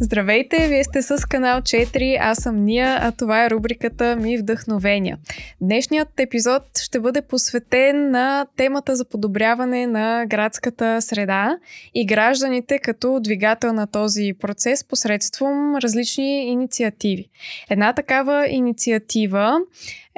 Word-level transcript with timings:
Здравейте, 0.00 0.68
вие 0.68 0.84
сте 0.84 1.02
с 1.02 1.28
канал 1.28 1.60
4, 1.60 2.18
аз 2.20 2.38
съм 2.38 2.64
Ния, 2.64 2.98
а 3.00 3.12
това 3.12 3.44
е 3.44 3.50
рубриката 3.50 4.16
Ми 4.16 4.38
вдъхновения. 4.38 5.18
Днешният 5.60 6.20
епизод 6.20 6.62
ще 6.82 7.00
бъде 7.00 7.22
посветен 7.22 8.10
на 8.10 8.46
темата 8.56 8.96
за 8.96 9.04
подобряване 9.04 9.86
на 9.86 10.26
градската 10.26 11.02
среда 11.02 11.58
и 11.94 12.06
гражданите 12.06 12.78
като 12.78 13.20
двигател 13.20 13.72
на 13.72 13.86
този 13.86 14.32
процес 14.40 14.84
посредством 14.84 15.76
различни 15.76 16.46
инициативи. 16.46 17.28
Една 17.70 17.92
такава 17.92 18.48
инициатива 18.48 19.58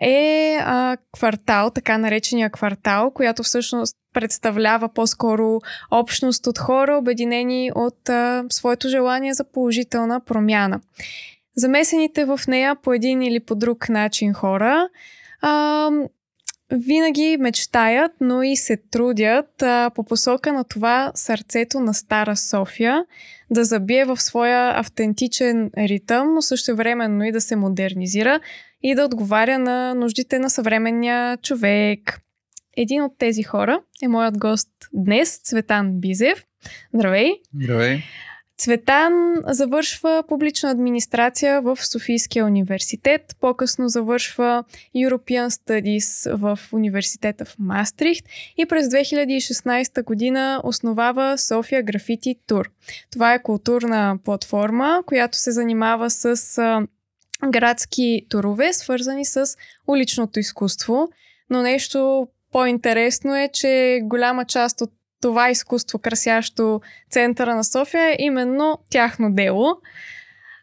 е 0.00 0.58
а, 0.60 0.96
квартал, 1.12 1.70
така 1.70 1.98
наречения 1.98 2.50
квартал, 2.50 3.10
която 3.10 3.42
всъщност 3.42 3.96
представлява 4.14 4.88
по-скоро 4.88 5.60
общност 5.90 6.46
от 6.46 6.58
хора, 6.58 6.96
обединени 6.96 7.70
от 7.74 8.08
а, 8.08 8.44
своето 8.50 8.88
желание 8.88 9.34
за 9.34 9.44
положителна 9.44 10.20
промяна. 10.20 10.80
Замесените 11.56 12.24
в 12.24 12.40
нея 12.48 12.76
по 12.82 12.92
един 12.92 13.22
или 13.22 13.40
по 13.40 13.54
друг 13.54 13.88
начин 13.88 14.32
хора 14.32 14.88
а, 15.40 15.90
винаги 16.72 17.36
мечтаят, 17.40 18.12
но 18.20 18.42
и 18.42 18.56
се 18.56 18.76
трудят 18.76 19.62
а, 19.62 19.90
по 19.94 20.04
посока 20.04 20.52
на 20.52 20.64
това 20.64 21.12
сърцето 21.14 21.80
на 21.80 21.94
Стара 21.94 22.36
София 22.36 23.04
да 23.50 23.64
забие 23.64 24.04
в 24.04 24.20
своя 24.20 24.78
автентичен 24.78 25.70
ритъм, 25.78 26.34
но 26.34 26.42
също 26.42 26.76
времено 26.76 27.24
и 27.24 27.32
да 27.32 27.40
се 27.40 27.56
модернизира 27.56 28.40
и 28.82 28.94
да 28.94 29.04
отговаря 29.04 29.58
на 29.58 29.94
нуждите 29.94 30.38
на 30.38 30.50
съвременния 30.50 31.36
човек. 31.36 32.20
Един 32.76 33.02
от 33.02 33.18
тези 33.18 33.42
хора 33.42 33.80
е 34.02 34.08
моят 34.08 34.38
гост 34.38 34.68
днес, 34.92 35.38
Цветан 35.38 36.00
Бизев. 36.00 36.44
Здравей! 36.94 37.30
Здравей! 37.62 38.02
Цветан 38.60 39.12
завършва 39.46 40.24
публична 40.28 40.70
администрация 40.70 41.62
в 41.62 41.78
Софийския 41.80 42.44
университет, 42.44 43.36
по-късно 43.40 43.88
завършва 43.88 44.64
European 44.96 45.48
Studies 45.48 46.36
в 46.36 46.58
университета 46.72 47.44
в 47.44 47.54
Мастрихт 47.58 48.26
и 48.56 48.66
през 48.66 48.86
2016 48.86 50.04
година 50.04 50.60
основава 50.64 51.38
София 51.38 51.82
Графити 51.82 52.34
Тур. 52.46 52.70
Това 53.12 53.34
е 53.34 53.42
културна 53.42 54.18
платформа, 54.24 55.02
която 55.06 55.38
се 55.38 55.52
занимава 55.52 56.10
с 56.10 56.62
градски 57.48 58.26
турове, 58.28 58.72
свързани 58.72 59.24
с 59.24 59.46
уличното 59.86 60.40
изкуство. 60.40 61.08
Но 61.50 61.62
нещо 61.62 62.28
по-интересно 62.52 63.36
е, 63.36 63.50
че 63.52 64.00
голяма 64.02 64.44
част 64.44 64.80
от 64.80 64.90
това 65.20 65.50
изкуство, 65.50 65.98
красящо 65.98 66.80
центъра 67.10 67.54
на 67.54 67.64
София, 67.64 68.10
е 68.10 68.16
именно 68.18 68.78
тяхно 68.90 69.32
дело. 69.32 69.76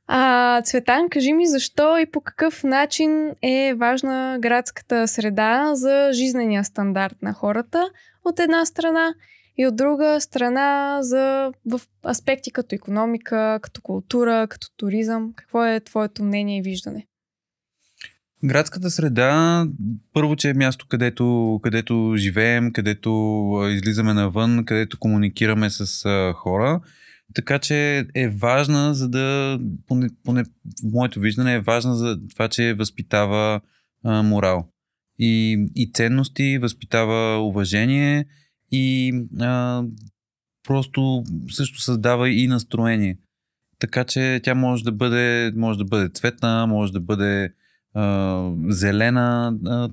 А, 0.08 0.61
Цветан, 0.61 1.09
кажи 1.09 1.34
ми 1.34 1.47
защо 1.47 1.97
и 1.97 2.06
по 2.06 2.22
какъв 2.22 2.64
начин 2.64 3.31
е 3.41 3.73
важна 3.73 4.38
градската 4.39 5.08
среда 5.08 5.72
за 5.73 6.09
жизнения 6.14 6.64
стандарт 6.64 7.16
на 7.22 7.34
хората 7.34 7.89
от 8.25 8.39
една 8.39 8.66
страна 8.66 9.14
и 9.58 9.67
от 9.67 9.75
друга 9.75 10.22
страна 10.22 11.00
за, 11.02 11.52
в 11.66 11.81
аспекти 12.09 12.52
като 12.52 12.75
економика, 12.75 13.59
като 13.61 13.81
култура, 13.81 14.47
като 14.50 14.67
туризъм. 14.77 15.33
Какво 15.36 15.66
е 15.66 15.80
твоето 15.80 16.23
мнение 16.23 16.58
и 16.58 16.61
виждане? 16.61 17.08
Градската 18.44 18.89
среда, 18.89 19.66
първо, 20.13 20.35
че 20.35 20.50
е 20.50 20.53
място, 20.53 20.85
където, 20.89 21.59
където 21.63 22.13
живеем, 22.17 22.72
където 22.73 23.11
излизаме 23.69 24.13
навън, 24.13 24.66
където 24.66 25.00
комуникираме 25.00 25.69
с 25.69 26.09
хора. 26.35 26.81
Така 27.33 27.59
че 27.59 28.05
е 28.16 28.30
важна, 28.30 28.94
за 28.94 29.09
да, 29.09 29.59
поне, 29.88 30.09
поне 30.23 30.44
моето 30.83 31.19
виждане, 31.19 31.53
е 31.53 31.61
важна 31.61 31.95
за 31.95 32.19
това, 32.30 32.47
че 32.47 32.73
възпитава 32.73 33.62
а, 34.03 34.23
морал. 34.23 34.67
И, 35.19 35.66
и 35.75 35.91
ценности, 35.94 36.57
възпитава 36.57 37.47
уважение 37.47 38.25
и 38.72 39.13
а, 39.39 39.83
просто 40.63 41.23
също 41.50 41.81
създава 41.81 42.29
и 42.29 42.47
настроение. 42.47 43.17
Така 43.79 44.03
че 44.03 44.39
тя 44.44 44.55
може 44.55 44.83
да 44.83 44.91
бъде, 44.91 45.51
може 45.55 45.78
да 45.78 45.85
бъде 45.85 46.09
цветна, 46.09 46.67
може 46.67 46.94
да 46.94 47.00
бъде 47.00 47.53
а, 47.94 48.51
зелена. 48.67 49.57
А, 49.66 49.89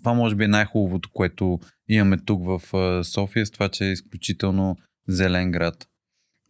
това, 0.00 0.14
може 0.14 0.34
би 0.34 0.44
е 0.44 0.48
най-хубавото, 0.48 1.08
което 1.12 1.58
имаме 1.88 2.18
тук 2.18 2.44
в 2.44 2.60
София, 3.04 3.46
с 3.46 3.50
това, 3.50 3.68
че 3.68 3.84
е 3.84 3.92
изключително 3.92 4.76
зелен 5.08 5.50
град. 5.50 5.86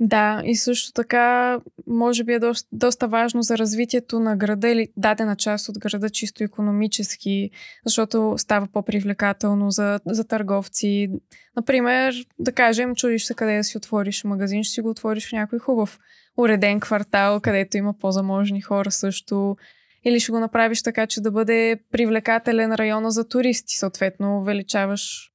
Да, 0.02 0.42
и 0.44 0.56
също 0.56 0.92
така, 0.92 1.58
може 1.86 2.24
би 2.24 2.32
е 2.32 2.38
доста, 2.38 2.68
доста 2.72 3.08
важно 3.08 3.42
за 3.42 3.58
развитието 3.58 4.20
на 4.20 4.36
града 4.36 4.68
или 4.68 4.88
дадена 4.96 5.36
част 5.36 5.68
от 5.68 5.78
града, 5.78 6.10
чисто 6.10 6.44
економически, 6.44 7.50
защото 7.86 8.34
става 8.36 8.66
по-привлекателно 8.72 9.70
за, 9.70 10.00
за 10.06 10.24
търговци. 10.24 11.08
Например, 11.56 12.14
да 12.38 12.52
кажем, 12.52 12.94
чудиш 12.94 13.24
се 13.24 13.34
къде 13.34 13.56
да 13.56 13.64
си 13.64 13.76
отвориш 13.76 14.24
магазин, 14.24 14.64
ще 14.64 14.74
си 14.74 14.80
го 14.80 14.90
отвориш 14.90 15.28
в 15.28 15.32
някой 15.32 15.58
хубав 15.58 15.98
уреден 16.36 16.80
квартал, 16.80 17.40
където 17.40 17.76
има 17.76 17.94
по-заможни 17.98 18.60
хора 18.60 18.90
също. 18.90 19.56
Или 20.04 20.20
ще 20.20 20.32
го 20.32 20.40
направиш 20.40 20.82
така, 20.82 21.06
че 21.06 21.20
да 21.20 21.30
бъде 21.30 21.80
привлекателен 21.92 22.74
района 22.74 23.10
за 23.10 23.28
туристи, 23.28 23.76
съответно 23.76 24.38
увеличаваш 24.38 25.30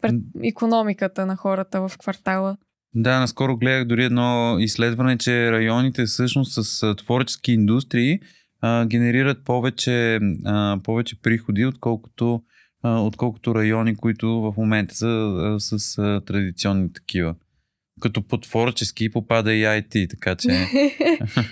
пред 0.00 0.14
економиката 0.44 1.26
на 1.26 1.36
хората 1.36 1.88
в 1.88 1.98
квартала. 1.98 2.56
Да, 2.94 3.20
наскоро 3.20 3.56
гледах 3.56 3.84
дори 3.84 4.04
едно 4.04 4.56
изследване, 4.58 5.18
че 5.18 5.52
районите 5.52 6.04
всъщност 6.04 6.64
с 6.64 6.94
творчески 6.96 7.52
индустрии 7.52 8.20
а, 8.60 8.86
генерират 8.86 9.44
повече, 9.44 10.20
а, 10.44 10.78
повече 10.84 11.20
приходи, 11.20 11.66
отколкото, 11.66 12.42
а, 12.82 13.00
отколкото 13.00 13.54
райони, 13.54 13.96
които 13.96 14.28
в 14.28 14.54
момента 14.56 14.94
са 14.94 15.06
а, 15.06 15.60
с 15.60 15.98
а, 15.98 16.20
традиционни 16.26 16.92
такива. 16.92 17.34
Като 18.00 18.22
по 18.22 18.38
творчески 18.38 19.10
попада 19.10 19.54
и 19.54 19.62
IT, 19.62 20.10
така 20.10 20.34
че, 20.34 20.48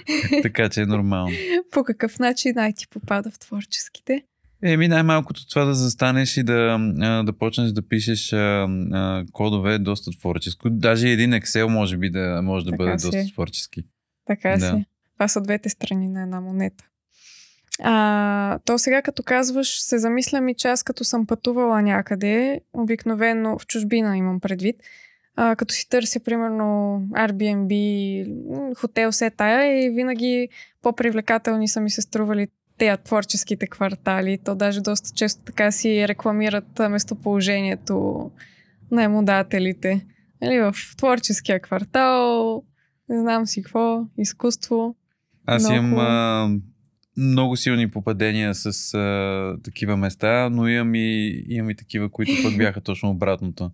така 0.43 0.69
че 0.69 0.81
е 0.81 0.87
нормално. 0.87 1.37
По 1.71 1.85
какъв 1.85 2.19
начин 2.19 2.55
IT 2.55 2.91
попада 2.91 3.31
в 3.31 3.39
творческите? 3.39 4.23
Еми 4.63 4.89
най-малкото 4.89 5.49
това 5.49 5.65
да 5.65 5.75
застанеш 5.75 6.37
и 6.37 6.43
да, 6.43 6.79
да 7.27 7.33
почнеш 7.33 7.73
да 7.73 7.83
пишеш 7.83 8.33
а, 8.33 8.37
а, 8.93 9.25
кодове 9.33 9.75
е 9.75 9.79
доста 9.79 10.11
творческо. 10.11 10.71
Даже 10.71 11.09
един 11.09 11.31
Excel 11.31 11.67
може 11.67 11.97
би 11.97 12.11
да 12.11 12.41
може 12.43 12.65
да 12.65 12.71
така 12.71 12.85
бъде 12.85 12.99
си. 12.99 13.07
доста 13.07 13.33
творчески. 13.33 13.85
Така 14.27 14.57
да. 14.57 14.71
си. 14.71 14.85
Това 15.15 15.29
са 15.29 15.41
двете 15.41 15.69
страни 15.69 16.09
на 16.09 16.23
една 16.23 16.41
монета. 16.41 16.85
А, 17.83 18.59
то 18.65 18.79
сега 18.79 19.03
като 19.03 19.23
казваш, 19.23 19.83
се 19.83 19.99
замислям 19.99 20.49
и 20.49 20.55
че 20.55 20.69
аз 20.69 20.83
като 20.83 21.05
съм 21.05 21.27
пътувала 21.27 21.83
някъде, 21.83 22.61
обикновено 22.73 23.59
в 23.59 23.67
чужбина 23.67 24.17
имам 24.17 24.41
предвид, 24.41 24.77
а, 25.37 25.57
като 25.57 25.75
си 25.75 25.89
търся 25.89 26.21
примерно 26.21 26.65
Airbnb, 27.13 28.75
хотел, 28.77 29.13
се 29.13 29.31
тая 29.31 29.85
и 29.85 29.91
винаги 29.91 30.49
по-привлекателни 30.83 31.69
са 31.69 31.81
ми 31.81 31.91
се 31.91 32.03
стрували 32.03 32.49
тези 32.81 33.03
творческите 33.05 33.67
квартали. 33.67 34.39
То 34.45 34.55
даже 34.55 34.81
доста 34.81 35.11
често 35.15 35.43
така 35.45 35.71
си 35.71 36.09
рекламират 36.09 36.79
местоположението 36.91 38.31
на 38.91 39.03
емодателите. 39.03 40.07
Нали, 40.43 40.61
в 40.61 40.75
творческия 40.97 41.61
квартал, 41.61 42.63
не 43.09 43.21
знам 43.21 43.47
си 43.47 43.63
какво, 43.63 44.07
изкуство. 44.19 44.97
Аз 45.47 45.63
много... 45.63 45.77
имам 45.77 45.99
а, 45.99 46.49
много 47.17 47.57
силни 47.57 47.91
попадения 47.91 48.55
с 48.55 48.95
а, 48.95 49.57
такива 49.65 49.97
места, 49.97 50.51
но 50.51 50.69
имам 50.69 50.95
и, 50.95 51.45
имам 51.49 51.71
и 51.71 51.77
такива, 51.77 52.09
които 52.09 52.33
пък 52.45 52.57
бяха 52.57 52.81
точно 52.81 53.11
обратното. 53.11 53.71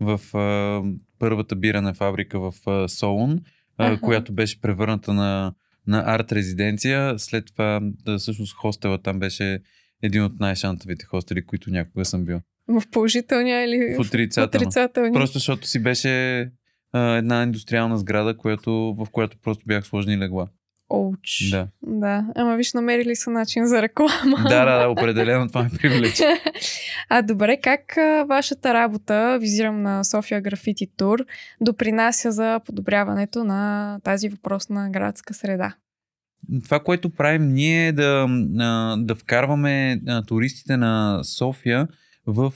В 0.00 0.20
а, 0.36 0.82
първата 1.18 1.56
бирана 1.56 1.94
фабрика 1.94 2.40
в 2.40 2.54
а, 2.66 2.88
Солун, 2.88 3.40
а, 3.78 4.00
която 4.00 4.32
беше 4.32 4.60
превърната 4.60 5.12
на 5.12 5.54
на 5.86 6.02
арт 6.06 6.32
резиденция. 6.32 7.18
След 7.18 7.46
това, 7.46 7.80
да, 7.82 8.18
всъщност, 8.18 8.56
хостела 8.56 9.02
там 9.02 9.18
беше 9.18 9.58
един 10.02 10.22
от 10.22 10.40
най-шантовите 10.40 11.04
хостели, 11.04 11.46
които 11.46 11.70
някога 11.70 12.04
съм 12.04 12.24
бил. 12.24 12.40
В 12.68 12.82
положителния 12.90 13.64
или 13.64 13.94
в 13.96 14.00
отрицателния? 14.00 14.68
отрицателния? 14.68 15.12
Просто 15.12 15.38
защото 15.38 15.66
си 15.66 15.82
беше 15.82 16.40
а, 16.92 17.16
една 17.16 17.42
индустриална 17.42 17.98
сграда, 17.98 18.36
която, 18.36 18.94
в 18.98 19.06
която 19.12 19.38
просто 19.42 19.64
бях 19.66 19.86
сложни 19.86 20.18
легла. 20.18 20.48
Оуч. 20.94 21.50
Да. 21.50 21.68
да. 21.82 22.24
Ама 22.34 22.56
виж, 22.56 22.72
намерили 22.72 23.16
са 23.16 23.30
начин 23.30 23.66
за 23.66 23.82
реклама. 23.82 24.36
Да, 24.48 24.64
да, 24.64 24.78
да, 24.78 24.88
определено 24.88 25.48
това 25.48 25.62
ме 25.62 25.70
привлече. 25.78 26.24
а 27.08 27.22
добре, 27.22 27.56
как 27.62 27.96
а, 27.96 28.24
вашата 28.28 28.74
работа, 28.74 29.38
визирам 29.40 29.82
на 29.82 30.04
София 30.04 30.40
Графити 30.40 30.86
Тур, 30.96 31.24
допринася 31.60 32.32
за 32.32 32.60
подобряването 32.66 33.44
на 33.44 34.00
тази 34.04 34.28
въпросна 34.28 34.90
градска 34.90 35.34
среда? 35.34 35.74
Това, 36.64 36.80
което 36.80 37.10
правим 37.10 37.52
ние 37.52 37.86
е 37.86 37.92
да, 37.92 38.26
да 38.98 39.14
вкарваме 39.14 40.00
туристите 40.26 40.76
на 40.76 41.20
София 41.24 41.88
в 42.26 42.52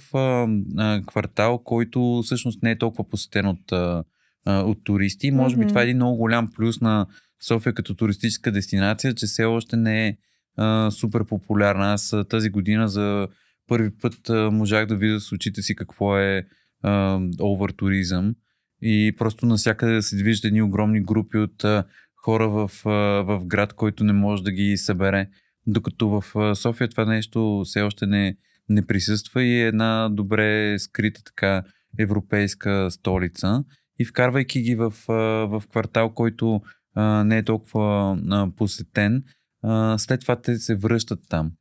квартал, 1.07 1.59
който 1.59 2.23
всъщност 2.25 2.63
не 2.63 2.71
е 2.71 2.79
толкова 2.79 3.09
посетен 3.09 3.47
от, 3.47 3.73
от 4.47 4.85
туристи. 4.85 5.31
Може 5.31 5.57
mm-hmm. 5.57 5.59
би 5.59 5.67
това 5.67 5.81
е 5.81 5.85
един 5.85 5.97
много 5.97 6.17
голям 6.17 6.49
плюс 6.57 6.81
на 6.81 7.07
София 7.41 7.73
като 7.73 7.95
туристическа 7.95 8.53
дестинация, 8.53 9.15
че 9.15 9.27
все 9.27 9.45
още 9.45 9.77
не 9.77 10.07
е 10.07 10.17
а, 10.57 10.91
супер 10.91 11.25
популярна. 11.25 11.93
Аз 11.93 12.15
тази 12.29 12.51
година 12.51 12.89
за 12.89 13.29
първи 13.69 13.91
път 13.91 14.31
а, 14.31 14.51
можах 14.51 14.87
да 14.87 14.97
видя 14.97 15.21
с 15.21 15.33
очите 15.33 15.63
си 15.63 15.77
какво 15.77 16.19
е 16.19 16.47
овертуризъм 17.43 18.35
и 18.83 19.15
просто 19.19 19.47
навсякъде 19.47 20.03
се 20.03 20.17
виждат 20.17 20.45
едни 20.45 20.63
огромни 20.63 21.01
групи 21.01 21.39
от 21.39 21.65
а, 21.65 21.85
хора 22.17 22.49
в, 22.49 22.71
а, 22.85 22.91
в 23.23 23.45
град, 23.45 23.73
който 23.73 24.05
не 24.05 24.13
може 24.13 24.43
да 24.43 24.53
ги 24.53 24.77
събере. 24.77 25.29
Докато 25.67 26.09
в 26.09 26.25
а, 26.37 26.55
София 26.55 26.89
това 26.89 27.05
нещо 27.05 27.63
все 27.65 27.83
още 27.83 28.07
не, 28.07 28.37
не 28.69 28.87
присъства 28.87 29.43
и 29.43 29.61
е 29.61 29.67
една 29.67 30.09
добре 30.09 30.79
скрита 30.79 31.21
така 31.25 31.63
европейска 31.99 32.91
столица. 32.91 33.65
И 33.99 34.05
вкарвайки 34.05 34.63
ги 34.63 34.75
в, 34.75 34.93
в 35.49 35.63
квартал, 35.71 36.15
който 36.15 36.63
а, 36.95 37.25
не 37.25 37.39
е 37.39 37.45
толкова 37.45 38.19
а, 38.31 38.51
посетен, 38.57 39.25
а, 39.63 39.99
след 39.99 40.21
това 40.21 40.37
те 40.37 40.57
се 40.57 40.77
връщат 40.77 41.21
там. 41.29 41.53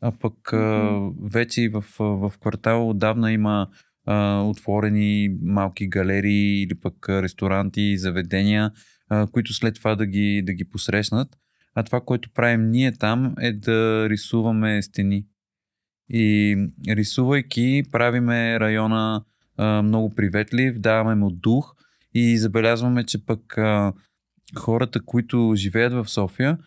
А 0.00 0.12
пък 0.12 0.52
а, 0.52 1.00
вече 1.22 1.62
и 1.62 1.68
в, 1.68 1.84
в 1.98 2.32
квартал 2.40 2.90
отдавна 2.90 3.32
има 3.32 3.68
а, 4.06 4.42
отворени 4.42 5.38
малки 5.42 5.88
галерии 5.88 6.62
или 6.62 6.74
пък 6.74 7.08
ресторанти, 7.08 7.98
заведения, 7.98 8.72
а, 9.08 9.26
които 9.26 9.54
след 9.54 9.74
това 9.74 9.94
да 9.94 10.06
ги, 10.06 10.42
да 10.46 10.52
ги 10.52 10.64
посрещнат. 10.64 11.28
А 11.74 11.82
това, 11.82 12.00
което 12.00 12.30
правим 12.34 12.70
ние 12.70 12.92
там 12.92 13.34
е 13.40 13.52
да 13.52 14.06
рисуваме 14.10 14.82
стени. 14.82 15.24
И 16.10 16.56
рисувайки, 16.88 17.82
правиме 17.92 18.60
района 18.60 19.24
а, 19.56 19.82
много 19.82 20.10
приветлив, 20.14 20.78
даваме 20.78 21.14
му 21.14 21.30
дух 21.30 21.74
и 22.14 22.38
забелязваме, 22.38 23.04
че 23.04 23.26
пък 23.26 23.58
а, 23.58 23.92
хората, 24.56 25.00
които 25.00 25.52
живеят 25.56 25.92
в 25.92 26.08
София, 26.08 26.58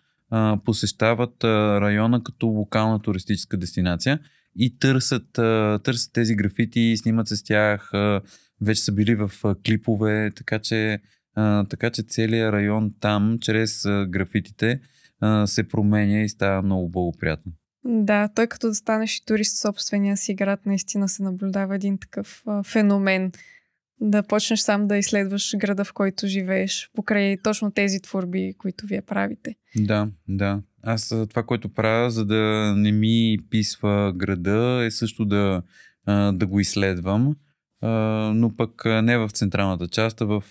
посещават 0.64 1.44
района 1.44 2.22
като 2.22 2.46
локална 2.46 3.02
туристическа 3.02 3.56
дестинация 3.56 4.18
и 4.56 4.78
търсят, 4.78 5.32
търсят 5.82 6.12
тези 6.12 6.34
графити, 6.34 6.96
снимат 6.96 7.28
се 7.28 7.36
с 7.36 7.42
тях, 7.42 7.92
вече 8.60 8.82
са 8.82 8.92
били 8.92 9.14
в 9.14 9.30
клипове, 9.66 10.30
така 10.36 10.58
че, 10.58 10.98
така 11.68 11.90
че 11.90 12.02
целият 12.02 12.52
район 12.52 12.92
там, 13.00 13.38
чрез 13.40 13.82
графитите, 14.08 14.80
се 15.46 15.68
променя 15.68 16.20
и 16.20 16.28
става 16.28 16.62
много 16.62 16.88
благоприятно. 16.88 17.52
Да, 17.84 18.28
той 18.34 18.46
като 18.46 18.68
да 18.68 18.74
станеш 18.74 19.20
турист 19.24 19.56
в 19.56 19.60
собствения 19.60 20.16
си 20.16 20.34
град, 20.34 20.66
наистина 20.66 21.08
се 21.08 21.22
наблюдава 21.22 21.74
един 21.74 21.98
такъв 21.98 22.42
а, 22.46 22.62
феномен. 22.62 23.32
Да 24.00 24.22
почнеш 24.22 24.60
сам 24.60 24.88
да 24.88 24.96
изследваш 24.96 25.56
града, 25.56 25.84
в 25.84 25.92
който 25.92 26.26
живееш, 26.26 26.90
покрай 26.94 27.36
точно 27.42 27.70
тези 27.70 28.00
творби, 28.00 28.54
които 28.58 28.86
вие 28.86 29.02
правите. 29.02 29.54
Да, 29.76 30.08
да. 30.28 30.62
Аз 30.82 31.14
това, 31.28 31.42
което 31.42 31.68
правя, 31.68 32.10
за 32.10 32.24
да 32.24 32.74
не 32.76 32.92
ми 32.92 33.38
писва 33.50 34.12
града, 34.16 34.84
е 34.84 34.90
също 34.90 35.24
да, 35.24 35.62
да 36.32 36.46
го 36.46 36.60
изследвам 36.60 37.36
но 38.34 38.56
пък 38.56 38.84
не 38.84 39.18
в 39.18 39.30
централната 39.32 39.88
част, 39.88 40.20
а 40.20 40.24
в, 40.26 40.42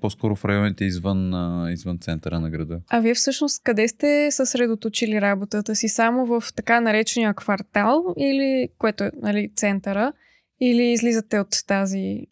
по-скоро 0.00 0.36
в 0.36 0.44
районите 0.44 0.84
извън, 0.84 1.32
извън 1.72 1.98
центъра 1.98 2.40
на 2.40 2.50
града. 2.50 2.80
А 2.88 3.00
вие 3.00 3.14
всъщност 3.14 3.62
къде 3.64 3.88
сте 3.88 4.28
съсредоточили 4.30 5.20
работата 5.20 5.76
си? 5.76 5.88
Само 5.88 6.26
в 6.26 6.44
така 6.56 6.80
наречения 6.80 7.34
квартал, 7.34 8.14
или 8.18 8.68
което 8.78 9.04
е 9.04 9.10
нали, 9.22 9.50
центъра, 9.56 10.12
или 10.60 10.82
излизате 10.82 11.38
от 11.38 11.48
тази 11.66 12.26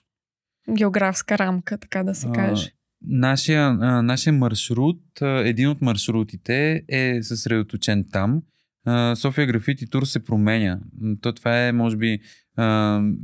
географска 0.76 1.38
рамка, 1.38 1.78
така 1.78 2.02
да 2.02 2.14
се 2.14 2.28
каже? 2.34 2.72
Нашия, 3.02 3.78
а, 3.80 4.02
нашия 4.02 4.32
маршрут, 4.32 5.02
един 5.22 5.68
от 5.68 5.82
маршрутите 5.82 6.82
е 6.88 7.22
съсредоточен 7.22 8.04
там. 8.12 8.42
София 9.16 9.46
Графити 9.46 9.90
Тур 9.90 10.04
се 10.04 10.24
променя. 10.24 10.80
То 11.20 11.32
това 11.32 11.66
е, 11.66 11.72
може 11.72 11.96
би, 11.96 12.20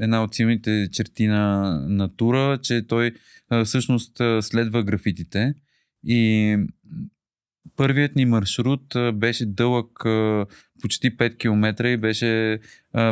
една 0.00 0.22
от 0.22 0.34
силните 0.34 0.88
черти 0.92 1.26
на, 1.26 1.78
на 1.88 2.16
тура, 2.16 2.58
че 2.62 2.86
той 2.86 3.14
всъщност 3.64 4.16
следва 4.40 4.82
графитите. 4.82 5.54
И 6.06 6.56
първият 7.76 8.16
ни 8.16 8.24
маршрут 8.24 8.96
беше 9.14 9.46
дълъг 9.46 9.88
почти 10.82 11.16
5 11.16 11.38
км 11.38 11.88
и 11.88 11.96
беше 11.96 12.60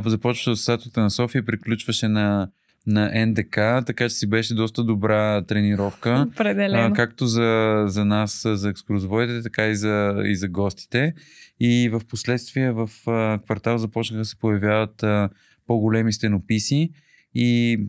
започваше 0.05 0.51
от 0.51 0.59
статуята 0.59 1.01
на 1.01 1.11
София 1.11 1.41
и 1.41 1.45
приключваше 1.45 2.09
на 2.09 2.49
на 2.87 3.27
НДК, 3.27 3.55
така 3.87 4.09
че 4.09 4.15
си 4.15 4.27
беше 4.27 4.55
доста 4.55 4.85
добра 4.85 5.45
тренировка. 5.45 6.27
Определено. 6.33 6.95
както 6.95 7.27
за, 7.27 7.85
за 7.87 8.05
нас, 8.05 8.43
за 8.47 8.69
екскурзоводите, 8.69 9.43
така 9.43 9.67
и 9.67 9.77
за, 9.77 10.23
и 10.25 10.37
за 10.37 10.49
гостите. 10.49 11.15
И 11.61 11.89
в 11.89 12.01
последствие 12.09 12.73
в 12.73 12.91
а, 13.07 13.39
квартал 13.45 13.79
започнаха 13.79 14.19
да 14.19 14.25
се 14.25 14.39
появяват 14.39 15.03
а, 15.03 15.31
по-големи 15.67 16.13
стенописи 16.13 16.91
и 17.35 17.81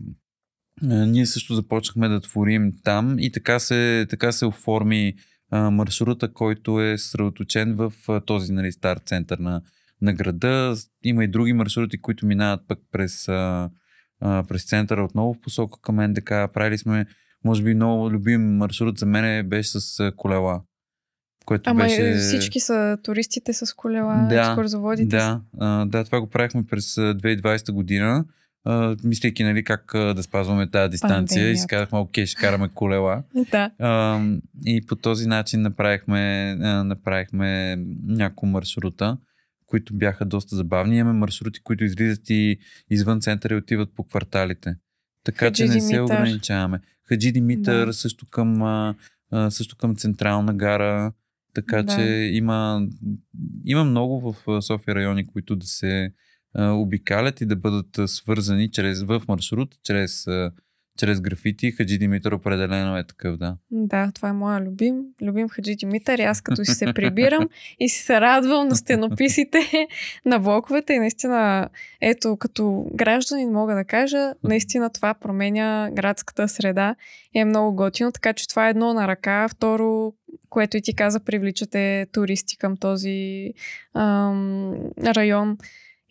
а, 0.83 1.05
ние 1.05 1.25
също 1.25 1.55
започнахме 1.55 2.07
да 2.07 2.21
творим 2.21 2.71
там 2.83 3.19
и 3.19 3.31
така 3.31 3.59
се, 3.59 4.05
така 4.09 4.31
се 4.31 4.45
оформи 4.45 5.13
а, 5.51 5.69
маршрута, 5.69 6.33
който 6.33 6.81
е 6.81 6.97
съсредоточен 6.97 7.75
в 7.75 7.93
а, 8.07 8.21
този 8.21 8.53
нали, 8.53 8.71
стар 8.71 8.97
център 8.97 9.37
на, 9.37 9.61
на 10.01 10.13
града. 10.13 10.75
Има 11.03 11.23
и 11.23 11.27
други 11.27 11.53
маршрути, 11.53 12.01
които 12.01 12.25
минават 12.25 12.61
пък 12.67 12.79
през 12.91 13.27
а, 13.27 13.69
а, 14.23 14.43
през 14.43 14.65
центъра 14.65 15.03
отново 15.03 15.33
в 15.33 15.39
посока 15.39 15.81
към 15.81 15.95
НДК. 15.95 16.29
Правили 16.29 16.77
сме, 16.77 17.05
може 17.45 17.63
би, 17.63 17.75
много 17.75 18.11
любим 18.11 18.57
маршрут 18.57 18.97
за 18.97 19.05
мен 19.05 19.49
беше 19.49 19.69
с 19.79 20.11
колела. 20.17 20.61
Което 21.45 21.69
Ама 21.69 21.83
беше... 21.83 22.13
всички 22.13 22.59
са 22.59 22.97
туристите 23.03 23.53
с 23.53 23.73
колела, 23.75 24.27
да, 24.29 24.39
екскурзоводите. 24.41 25.17
Да, 25.17 25.41
а, 25.59 25.85
да, 25.85 26.03
това 26.03 26.19
го 26.19 26.27
правихме 26.27 26.63
през 26.65 26.95
2020 26.95 27.71
година, 27.71 28.25
а, 28.65 28.95
мислейки 29.03 29.43
нали, 29.43 29.63
как 29.63 29.91
да 29.93 30.23
спазваме 30.23 30.69
тази 30.69 30.91
дистанция 30.91 31.17
Пандемията. 31.17 31.51
и 31.51 31.57
си 31.57 31.67
казахме, 31.67 31.99
окей, 31.99 32.25
ще 32.25 32.41
караме 32.41 32.69
колела. 32.73 33.23
да. 33.51 33.71
А, 33.79 34.21
и 34.65 34.85
по 34.85 34.95
този 34.95 35.27
начин 35.27 35.61
направихме, 35.61 36.55
направихме 36.83 37.77
няколко 38.07 38.45
маршрута 38.45 39.17
които 39.73 39.93
бяха 39.93 40.25
доста 40.25 40.55
забавни. 40.55 40.97
Имаме 40.97 41.19
маршрути, 41.19 41.63
които 41.63 41.83
излизат 41.83 42.29
и 42.29 42.57
извън 42.89 43.21
центъра 43.21 43.53
и 43.53 43.57
отиват 43.57 43.95
по 43.95 44.03
кварталите. 44.03 44.75
Така 45.23 45.45
Хаджи 45.45 45.63
че 45.63 45.63
не 45.63 45.69
Димитър. 45.69 45.87
се 45.87 46.01
ограничаваме. 46.01 46.79
Хаджи 47.03 47.31
Димитър 47.31 47.85
да. 47.85 47.93
също, 47.93 48.25
към, 48.29 48.61
също 49.49 49.77
към 49.77 49.95
Централна 49.95 50.53
гара. 50.53 51.13
Така 51.53 51.83
да. 51.83 51.95
че 51.95 52.01
има, 52.33 52.87
има 53.65 53.83
много 53.83 54.21
в 54.21 54.61
София 54.61 54.95
райони, 54.95 55.27
които 55.27 55.55
да 55.55 55.65
се 55.65 56.13
обикалят 56.57 57.41
и 57.41 57.45
да 57.45 57.55
бъдат 57.55 58.09
свързани 58.09 58.71
чрез, 58.71 59.03
в 59.03 59.21
маршрут, 59.27 59.75
чрез 59.83 60.25
чрез 60.97 61.21
графити. 61.21 61.71
Хаджи 61.71 61.97
Димитър 61.97 62.31
определено 62.31 62.97
е 62.97 63.03
такъв, 63.03 63.37
да. 63.37 63.55
Да, 63.71 64.11
това 64.15 64.29
е 64.29 64.33
моя 64.33 64.61
любим. 64.61 64.95
Любим 65.21 65.49
Хаджи 65.49 65.75
Димитър. 65.75 66.19
Аз 66.19 66.41
като 66.41 66.65
си 66.65 66.71
се 66.71 66.85
прибирам 66.95 67.49
и 67.79 67.89
си 67.89 68.03
се 68.03 68.21
радвам 68.21 68.67
на 68.67 68.75
стенописите 68.75 69.59
на 70.25 70.39
блоковете 70.39 70.93
и 70.93 70.99
наистина, 70.99 71.69
ето, 72.01 72.37
като 72.37 72.85
гражданин 72.93 73.51
мога 73.51 73.75
да 73.75 73.85
кажа, 73.85 74.33
наистина 74.43 74.89
това 74.89 75.13
променя 75.13 75.89
градската 75.91 76.47
среда 76.47 76.95
и 77.35 77.39
е 77.39 77.45
много 77.45 77.75
готино, 77.75 78.11
така 78.11 78.33
че 78.33 78.47
това 78.47 78.67
е 78.67 78.69
едно 78.69 78.93
на 78.93 79.07
ръка. 79.07 79.47
Второ, 79.47 80.13
което 80.49 80.77
и 80.77 80.81
ти 80.81 80.95
каза, 80.95 81.19
привличате 81.19 82.05
туристи 82.11 82.57
към 82.57 82.77
този 82.77 83.53
ам, 83.93 84.73
район. 85.05 85.57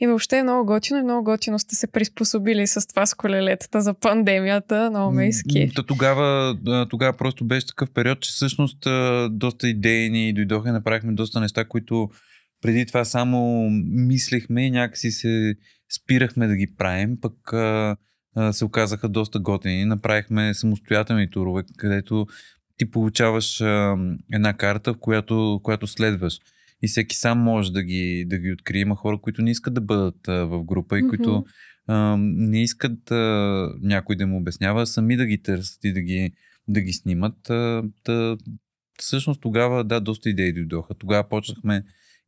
И 0.02 0.06
въобще 0.06 0.38
е 0.38 0.42
много 0.42 0.66
готино 0.66 1.00
и 1.00 1.02
много 1.02 1.24
готино 1.24 1.58
сте 1.58 1.74
се 1.74 1.86
приспособили 1.86 2.66
с 2.66 2.86
това 2.86 3.06
с 3.06 3.14
колелетата 3.14 3.80
за 3.80 3.94
пандемията. 3.94 4.90
Много 4.90 5.12
ме 5.12 5.28
изки. 5.28 5.70
То 5.74 5.82
тогава, 5.82 6.56
тогава 6.90 7.16
просто 7.16 7.44
беше 7.44 7.66
такъв 7.66 7.90
период, 7.90 8.20
че 8.20 8.30
всъщност 8.30 8.86
доста 9.30 9.68
идеи 9.68 10.10
ни 10.10 10.32
дойдоха 10.32 10.68
и 10.68 10.72
направихме 10.72 11.12
доста 11.12 11.40
неща, 11.40 11.64
които 11.64 12.10
преди 12.60 12.86
това 12.86 13.04
само 13.04 13.68
мислехме 13.90 14.66
и 14.66 14.70
някакси 14.70 15.10
се 15.10 15.54
спирахме 15.96 16.46
да 16.46 16.56
ги 16.56 16.74
правим, 16.78 17.16
пък 17.20 17.34
се 18.54 18.64
оказаха 18.64 19.08
доста 19.08 19.38
готини. 19.38 19.84
Направихме 19.84 20.54
самостоятелни 20.54 21.30
турове, 21.30 21.62
където 21.76 22.26
ти 22.76 22.90
получаваш 22.90 23.60
една 24.32 24.52
карта, 24.58 24.94
в 24.94 24.98
която, 25.00 25.60
която 25.62 25.86
следваш 25.86 26.38
и 26.82 26.88
всеки 26.88 27.16
сам 27.16 27.38
може 27.38 27.72
да 27.72 27.82
ги, 27.82 28.24
да 28.28 28.38
ги 28.38 28.52
открие. 28.52 28.80
Има 28.80 28.96
хора, 28.96 29.18
които 29.18 29.42
не 29.42 29.50
искат 29.50 29.74
да 29.74 29.80
бъдат 29.80 30.28
а, 30.28 30.46
в 30.46 30.64
група 30.64 30.98
и 30.98 31.02
mm-hmm. 31.02 31.08
които 31.08 31.44
а, 31.86 32.16
не 32.18 32.62
искат 32.62 33.10
а, 33.10 33.68
някой 33.82 34.16
да 34.16 34.26
му 34.26 34.36
обяснява, 34.36 34.86
сами 34.86 35.16
да 35.16 35.26
ги 35.26 35.42
търсят 35.42 35.84
и 35.84 35.92
да 35.92 36.00
ги, 36.00 36.32
да 36.68 36.80
ги 36.80 36.92
снимат. 36.92 37.50
А, 37.50 37.82
та, 38.04 38.36
всъщност 38.98 39.40
тогава, 39.40 39.84
да, 39.84 40.00
доста 40.00 40.30
идеи 40.30 40.52
дойдоха. 40.52 40.94
Тогава 40.94 41.28
почнахме 41.28 41.84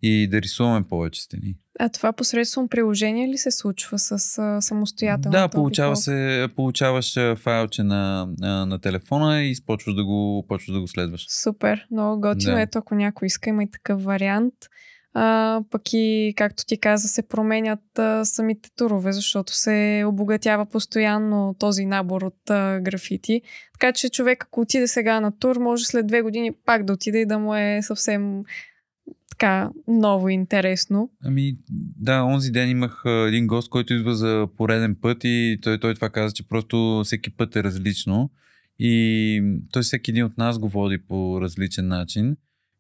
и 0.07 0.29
да 0.29 0.43
рисуваме 0.43 0.87
повече 0.89 1.23
стени. 1.23 1.57
А 1.79 1.89
това 1.89 2.13
посредством 2.13 2.69
приложение 2.69 3.29
ли 3.29 3.39
се 3.39 3.51
случва 3.51 3.99
с 3.99 4.39
а, 4.39 4.61
самостоятелно? 4.61 5.33
Да, 5.33 5.49
получава 5.49 5.97
се, 5.97 6.49
получаваш 6.57 7.15
файлче 7.37 7.83
на, 7.83 8.29
на, 8.39 8.67
на 8.67 8.79
телефона 8.79 9.43
и 9.43 9.55
почваш 9.67 9.95
да 9.95 10.05
го, 10.05 10.45
почваш 10.49 10.75
да 10.75 10.81
го 10.81 10.89
следваш. 10.89 11.27
Супер, 11.29 11.87
много 11.91 12.21
готино. 12.21 12.55
Да. 12.55 12.61
Ето, 12.61 12.79
ако 12.79 12.95
някой 12.95 13.27
иска, 13.27 13.51
има 13.51 13.63
и 13.63 13.71
такъв 13.71 14.05
вариант. 14.05 14.55
А, 15.17 15.61
пък 15.71 15.83
и, 15.93 16.35
както 16.37 16.65
ти 16.67 16.81
каза, 16.81 17.09
се 17.09 17.29
променят 17.29 17.99
а, 17.99 18.25
самите 18.25 18.71
турове, 18.77 19.13
защото 19.13 19.53
се 19.53 20.05
обогатява 20.07 20.67
постоянно 20.67 21.55
този 21.59 21.85
набор 21.85 22.23
от 22.23 22.51
а, 22.51 22.81
графити. 22.81 23.43
Така 23.73 23.93
че 23.93 24.09
човек, 24.09 24.45
ако 24.45 24.61
отиде 24.61 24.89
сега 24.89 25.21
на 25.21 25.39
тур, 25.39 25.57
може 25.57 25.85
след 25.85 26.07
две 26.07 26.23
години 26.23 26.53
пак 26.65 26.85
да 26.85 26.93
отиде 26.93 27.19
и 27.19 27.27
да 27.27 27.39
му 27.39 27.55
е 27.55 27.79
съвсем 27.83 28.43
така 29.31 29.71
ново 29.89 30.29
и 30.29 30.35
интересно. 30.35 31.11
Ами, 31.25 31.57
да, 32.01 32.23
онзи 32.23 32.51
ден 32.51 32.71
имах 32.71 33.07
а, 33.07 33.11
един 33.11 33.47
гост, 33.47 33.69
който 33.69 33.95
идва 33.95 34.15
за 34.15 34.49
пореден 34.57 34.97
път 35.01 35.19
и 35.25 35.59
той, 35.63 35.81
той 35.81 35.95
това 35.95 36.11
каза, 36.11 36.35
че 36.35 36.49
просто 36.49 37.03
всеки 37.05 37.31
път 37.31 37.57
е 37.57 37.63
различно 37.63 38.31
и 38.79 39.57
той 39.73 39.83
всеки 39.83 40.11
един 40.11 40.25
от 40.25 40.39
нас 40.39 40.59
го 40.59 40.69
води 40.69 40.99
по 40.99 41.41
различен 41.41 41.89
начин. 41.89 42.37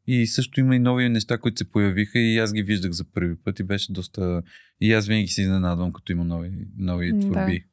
И 0.07 0.26
също 0.26 0.61
има 0.61 0.76
и 0.76 0.78
нови 0.78 1.09
неща, 1.09 1.38
които 1.38 1.59
се 1.59 1.71
появиха 1.71 2.19
и 2.19 2.38
аз 2.38 2.52
ги 2.52 2.62
виждах 2.62 2.90
за 2.90 3.04
първи 3.04 3.37
път 3.37 3.61
и 3.61 3.62
беше 3.62 3.93
доста... 3.93 4.43
И 4.81 4.93
аз 4.93 5.07
винаги 5.07 5.28
се 5.28 5.43
изненадвам, 5.43 5.93
като 5.93 6.12
има 6.12 6.25
нови, 6.25 6.50
нови 6.78 7.12
М, 7.12 7.19
да. 7.19 7.26
творби. 7.26 7.64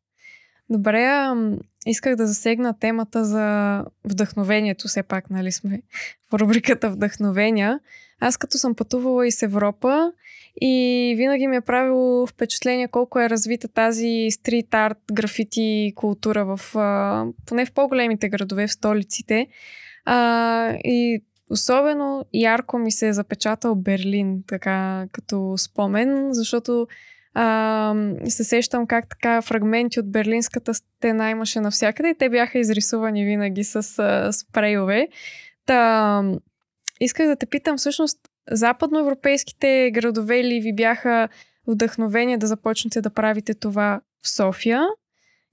Добре, 0.70 1.34
исках 1.86 2.16
да 2.16 2.28
засегна 2.28 2.80
темата 2.80 3.26
за 3.26 3.86
вдъхновението. 4.06 4.88
Все 4.88 5.04
пак, 5.04 5.30
нали 5.30 5.52
сме 5.52 5.82
в 6.32 6.40
рубриката 6.40 6.90
Вдъхновения. 6.90 7.80
Аз 8.20 8.38
като 8.38 8.58
съм 8.58 8.76
пътувала 8.76 9.28
из 9.28 9.44
Европа 9.44 10.12
и 10.62 11.14
винаги 11.18 11.48
ми 11.48 11.56
е 11.56 11.62
правило 11.62 12.28
впечатление 12.28 12.88
колко 12.88 13.20
е 13.20 13.30
развита 13.30 13.68
тази 13.68 14.28
стрит 14.32 14.74
арт, 14.74 14.98
графити 15.14 15.94
култура 15.96 16.46
в, 16.46 16.60
поне 17.46 17.66
в 17.66 17.72
по-големите 17.72 18.30
градове, 18.30 18.68
в 18.68 18.72
столиците. 18.72 19.48
А, 20.06 20.74
и 20.84 21.24
особено 21.50 22.26
ярко 22.34 22.78
ми 22.78 22.92
се 22.92 23.08
е 23.08 23.14
запечатал 23.14 23.76
Берлин, 23.76 24.44
така 24.48 25.06
като 25.12 25.54
спомен, 25.58 26.28
защото 26.32 26.88
а, 27.34 27.96
се 28.28 28.44
сещам 28.44 28.88
как 28.88 29.10
така 29.10 29.42
фрагменти 29.42 30.00
от 30.00 30.12
Берлинската 30.12 30.74
стена 30.74 31.30
имаше 31.30 31.60
навсякъде 31.60 32.10
и 32.10 32.18
те 32.18 32.30
бяха 32.30 32.60
изрисувани 32.60 33.26
винаги 33.26 33.64
с 33.64 33.76
а, 34.00 34.34
спрейове. 34.34 35.08
Та, 35.66 36.24
исках 37.00 37.28
да 37.28 37.36
те 37.36 37.46
питам 37.46 37.78
всъщност, 37.78 38.18
западноевропейските 38.52 39.92
градове 39.94 40.44
ли 40.44 40.60
ви 40.60 40.74
бяха 40.76 41.30
вдъхновение 41.68 42.38
да 42.38 42.48
започнете 42.48 43.02
да 43.02 43.10
правите 43.10 43.54
това 43.54 44.02
в 44.24 44.30
София? 44.30 44.82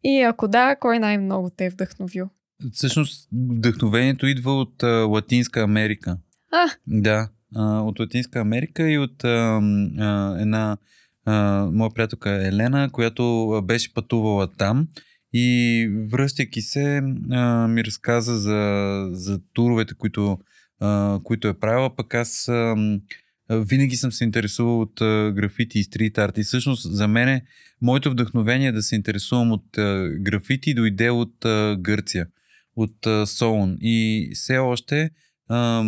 И 0.05 0.23
ако 0.23 0.49
да, 0.49 0.77
кой 0.77 0.99
най-много 0.99 1.51
те 1.51 1.65
е 1.65 1.71
вдъхновил? 1.71 2.29
Всъщност, 2.73 3.29
вдъхновението 3.33 4.27
идва 4.27 4.53
от 4.53 4.83
а, 4.83 4.87
Латинска 4.87 5.61
Америка. 5.61 6.19
А! 6.53 6.67
Да, 6.87 7.29
а, 7.57 7.81
от 7.81 8.01
Латинска 8.01 8.41
Америка 8.41 8.91
и 8.91 8.99
от 8.99 9.25
а, 9.25 9.61
а, 9.99 10.37
една 10.41 10.77
моя 11.73 11.91
приятелка 11.95 12.31
Елена, 12.47 12.91
която 12.93 13.63
беше 13.65 13.95
пътувала 13.95 14.53
там 14.53 14.89
и 15.33 15.89
връщайки 16.11 16.63
се 16.63 17.03
а, 17.31 17.69
ми 17.69 17.85
разказа 17.85 18.37
за, 18.37 19.09
за 19.13 19.41
туровете, 19.53 19.95
които, 19.95 20.39
а, 20.81 21.19
които 21.25 21.49
е 21.49 21.59
правила, 21.59 21.97
пък 21.97 22.15
аз 22.15 22.49
а, 22.49 22.77
винаги 23.51 23.97
съм 23.97 24.13
се 24.13 24.25
интересувал 24.25 24.81
от 24.81 25.01
а, 25.01 25.33
графити 25.37 25.79
и 25.79 25.85
стрит 25.85 26.19
арт 26.19 26.39
и 26.39 26.43
всъщност 26.43 26.93
за 26.93 27.09
мен 27.09 27.41
моето 27.83 28.11
вдъхновение 28.11 28.73
да 28.73 28.83
се 28.83 28.97
интересувам 28.97 29.53
от 29.53 29.79
а, 29.79 30.09
графити 30.19 30.75
дойде 30.75 31.11
от 31.11 31.45
а, 31.45 31.77
Гърция, 31.81 32.27
от 32.77 33.07
а, 33.07 33.27
Солун. 33.27 33.77
И 33.81 34.31
все 34.35 34.59
още 34.59 35.11
а, 35.49 35.85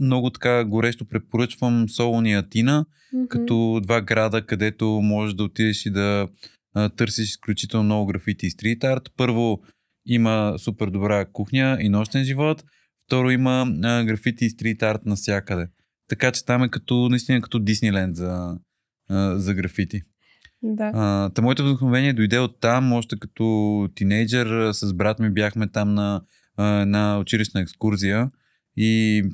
много 0.00 0.30
така 0.30 0.64
горещо 0.64 1.04
препоръчвам 1.04 1.88
Солун 1.88 2.26
и 2.26 2.34
Атина, 2.34 2.86
Мгм. 3.12 3.26
като 3.28 3.80
два 3.82 4.00
града, 4.00 4.46
където 4.46 4.86
можеш 4.86 5.34
да 5.34 5.44
отидеш 5.44 5.86
и 5.86 5.90
да 5.90 6.28
а, 6.74 6.88
търсиш 6.88 7.28
изключително 7.28 7.84
много 7.84 8.06
графити 8.06 8.46
и 8.46 8.50
стрит 8.50 8.84
арт. 8.84 9.10
Първо 9.16 9.60
има 10.06 10.54
супер 10.58 10.86
добра 10.86 11.24
кухня 11.24 11.78
и 11.80 11.88
нощен 11.88 12.24
живот. 12.24 12.64
Второ 13.06 13.30
има 13.30 13.66
а, 13.82 14.04
графити 14.04 14.44
и 14.44 14.50
стрит 14.50 14.82
арт 14.82 15.06
навсякъде. 15.06 15.66
Така 16.08 16.32
че 16.32 16.44
там 16.44 16.62
е 16.62 16.68
като, 16.68 17.08
наистина 17.08 17.40
като 17.40 17.58
Дисниленд 17.58 18.16
за, 18.16 18.58
а, 19.08 19.38
за 19.38 19.54
графити. 19.54 20.02
Да. 20.62 20.90
А, 20.94 21.30
та 21.30 21.42
моето 21.42 21.64
вдъхновение 21.64 22.12
дойде 22.12 22.38
от 22.38 22.60
там, 22.60 22.92
още 22.92 23.18
като 23.18 23.88
тинейджър. 23.94 24.72
С 24.72 24.94
брат 24.94 25.18
ми 25.18 25.30
бяхме 25.30 25.68
там 25.68 25.94
на 25.94 26.20
една 26.58 27.18
училищна 27.18 27.60
екскурзия 27.60 28.30
и 28.76 29.24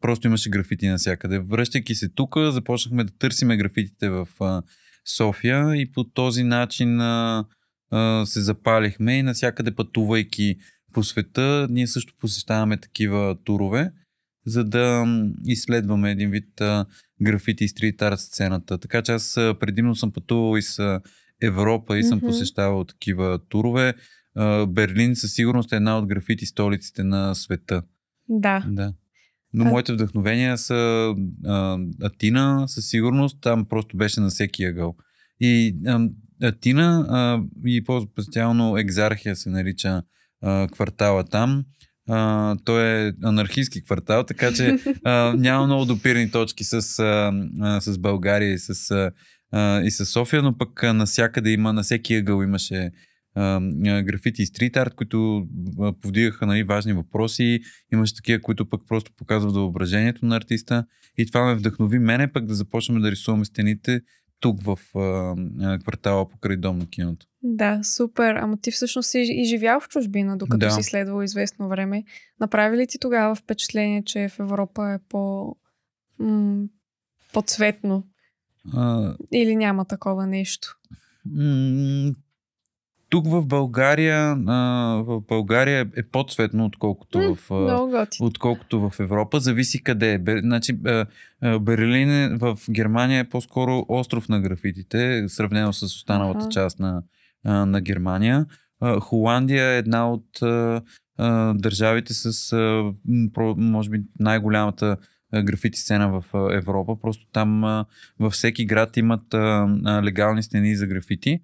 просто 0.00 0.26
имаше 0.26 0.50
графити 0.50 0.88
навсякъде. 0.88 1.38
Връщайки 1.38 1.94
се 1.94 2.08
тук, 2.08 2.36
започнахме 2.38 3.04
да 3.04 3.12
търсиме 3.18 3.56
графитите 3.56 4.08
в 4.08 4.28
а, 4.40 4.62
София 5.16 5.76
и 5.76 5.92
по 5.92 6.04
този 6.04 6.44
начин 6.44 7.00
а, 7.00 7.44
а, 7.90 8.26
се 8.26 8.40
запалихме 8.40 9.18
и 9.18 9.22
навсякъде 9.22 9.74
пътувайки 9.74 10.56
по 10.92 11.04
света, 11.04 11.66
ние 11.70 11.86
също 11.86 12.14
посещаваме 12.20 12.76
такива 12.76 13.36
турове, 13.44 13.92
за 14.46 14.64
да 14.64 15.06
изследваме 15.46 16.10
един 16.10 16.30
вид 16.30 16.60
а, 16.60 16.86
графити 17.22 17.64
и 17.64 17.68
стрит 17.68 18.02
арт 18.02 18.20
сцената. 18.20 18.78
Така 18.78 19.02
че 19.02 19.12
аз 19.12 19.36
а, 19.36 19.56
предимно 19.60 19.96
съм 19.96 20.12
пътувал 20.12 20.56
и 20.58 20.62
с 20.62 21.00
Европа 21.42 21.98
и 21.98 22.04
съм 22.04 22.18
Мгм. 22.18 22.26
посещавал 22.26 22.84
такива 22.84 23.38
турове. 23.48 23.94
А, 24.34 24.66
Берлин 24.66 25.16
със 25.16 25.32
сигурност 25.32 25.72
е 25.72 25.76
една 25.76 25.98
от 25.98 26.06
графити 26.06 26.46
столиците 26.46 27.04
на 27.04 27.34
света. 27.34 27.82
Да. 28.30 28.64
Да. 28.68 28.92
Но 29.52 29.64
А- 29.64 29.68
моите 29.68 29.92
вдъхновения 29.92 30.58
са 30.58 31.14
а, 31.46 31.78
Атина, 32.02 32.64
със 32.68 32.88
сигурност. 32.88 33.38
Там 33.40 33.66
просто 33.68 33.96
беше 33.96 34.20
на 34.20 34.28
всеки 34.28 34.64
ъгъл. 34.64 34.96
И 35.40 35.76
а, 35.86 36.08
Атина 36.42 37.06
а, 37.08 37.42
и 37.66 37.84
по-специално 37.84 38.76
Екзархия 38.76 39.36
се 39.36 39.50
нарича 39.50 40.02
а, 40.42 40.68
квартала 40.68 41.24
там. 41.24 41.64
А, 42.08 42.56
той 42.64 43.08
е 43.08 43.12
анархистски 43.22 43.84
квартал, 43.84 44.24
така 44.24 44.52
че 44.52 44.78
а, 45.04 45.34
няма 45.38 45.66
много 45.66 45.84
допирни 45.84 46.30
точки 46.30 46.64
с, 46.64 46.98
а, 46.98 47.32
а, 47.60 47.80
с 47.80 47.98
България 47.98 48.52
и 48.52 48.58
с, 48.58 48.90
а, 49.52 49.80
и 49.80 49.90
с 49.90 50.06
София, 50.06 50.42
но 50.42 50.58
пък 50.58 50.82
а, 50.82 50.92
насякъде 50.92 51.50
има, 51.50 51.72
на 51.72 51.82
всеки 51.82 52.14
ъгъл 52.14 52.42
имаше 52.42 52.90
графити 54.02 54.42
и 54.42 54.46
стрит 54.46 54.76
арт, 54.76 54.94
които 54.94 55.46
повдигаха 56.02 56.46
нали, 56.46 56.62
важни 56.62 56.92
въпроси. 56.92 57.60
Имаше 57.92 58.14
такива, 58.14 58.40
които 58.42 58.68
пък 58.68 58.82
просто 58.88 59.12
показват 59.16 59.54
въображението 59.54 60.26
на 60.26 60.36
артиста. 60.36 60.86
И 61.18 61.26
това 61.26 61.44
ме 61.44 61.54
вдъхнови 61.54 61.98
мене 61.98 62.32
пък 62.32 62.46
да 62.46 62.54
започнем 62.54 63.02
да 63.02 63.10
рисуваме 63.10 63.44
стените 63.44 64.00
тук 64.40 64.62
в 64.62 64.78
а, 64.98 65.78
квартала 65.78 66.28
покрай 66.28 66.56
дом 66.56 66.78
на 66.78 66.86
киното. 66.86 67.26
Да, 67.42 67.80
супер. 67.82 68.34
Ама 68.34 68.56
ти 68.56 68.70
всъщност 68.70 69.10
си 69.10 69.18
и 69.30 69.44
живял 69.44 69.80
в 69.80 69.88
чужбина, 69.88 70.38
докато 70.38 70.58
Да. 70.58 70.70
си 70.70 70.82
следвал 70.82 71.22
известно 71.22 71.68
време. 71.68 72.04
Направи 72.40 72.76
ли 72.76 72.86
ти 72.86 72.98
тогава 72.98 73.34
впечатление, 73.34 74.02
че 74.04 74.28
в 74.28 74.38
Европа 74.38 74.90
е 74.90 74.98
по... 75.08 75.54
М- 76.18 76.64
по-цветно? 77.32 78.06
А, 78.74 79.14
Или 79.32 79.56
няма 79.56 79.84
такова 79.84 80.26
нещо? 80.26 80.76
Тук 83.10 83.26
в 83.26 83.46
България, 83.46 84.36
а, 84.46 84.56
в 85.06 85.20
България 85.28 85.88
е 85.96 86.02
по-цветно, 86.02 86.64
отколкото 86.64 87.18
М, 87.18 87.34
в, 87.34 87.50
отколкото 88.20 88.90
в 88.90 89.00
Европа. 89.00 89.40
Зависи 89.40 89.82
къде 89.82 90.12
е. 90.12 90.18
Бер... 90.18 90.38
Значи, 90.38 90.78
а, 90.86 91.06
а, 91.42 91.58
Берлин 91.58 92.10
е, 92.10 92.36
в 92.36 92.58
Германия 92.70 93.20
е 93.20 93.28
по-скоро 93.28 93.84
остров 93.88 94.28
на 94.28 94.40
графитите, 94.40 95.24
сравнено 95.28 95.72
с 95.72 95.82
останалата 95.82 96.40
Аха. 96.40 96.48
част 96.48 96.78
на, 96.78 97.02
а, 97.44 97.66
на 97.66 97.80
Германия. 97.80 98.46
А, 98.80 99.00
Холандия 99.00 99.64
е 99.64 99.78
една 99.78 100.12
от 100.12 100.42
а, 100.42 100.82
а, 101.18 101.54
държавите 101.54 102.14
с, 102.14 102.52
а, 102.52 102.56
про- 103.32 103.54
може 103.58 103.90
би, 103.90 104.02
най-голямата 104.18 104.96
графити 105.44 105.78
сцена 105.78 106.08
в 106.08 106.24
Европа. 106.52 107.00
Просто 107.00 107.26
там 107.32 107.84
във 108.20 108.32
всеки 108.32 108.66
град 108.66 108.96
имат 108.96 109.34
легални 110.04 110.42
стени 110.42 110.76
за 110.76 110.86
графити 110.86 111.40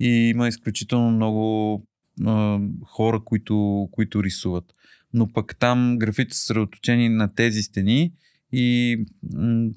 и 0.00 0.08
има 0.08 0.48
изключително 0.48 1.10
много 1.10 1.82
а, 2.26 2.60
хора, 2.84 3.20
които, 3.24 3.88
които 3.92 4.24
рисуват. 4.24 4.64
Но 5.12 5.32
пък 5.32 5.56
там 5.58 5.98
графите 5.98 6.34
са 6.34 6.40
съсредоточени 6.40 7.08
на 7.08 7.34
тези 7.34 7.62
стени 7.62 8.12
и 8.52 8.96
м- 9.34 9.70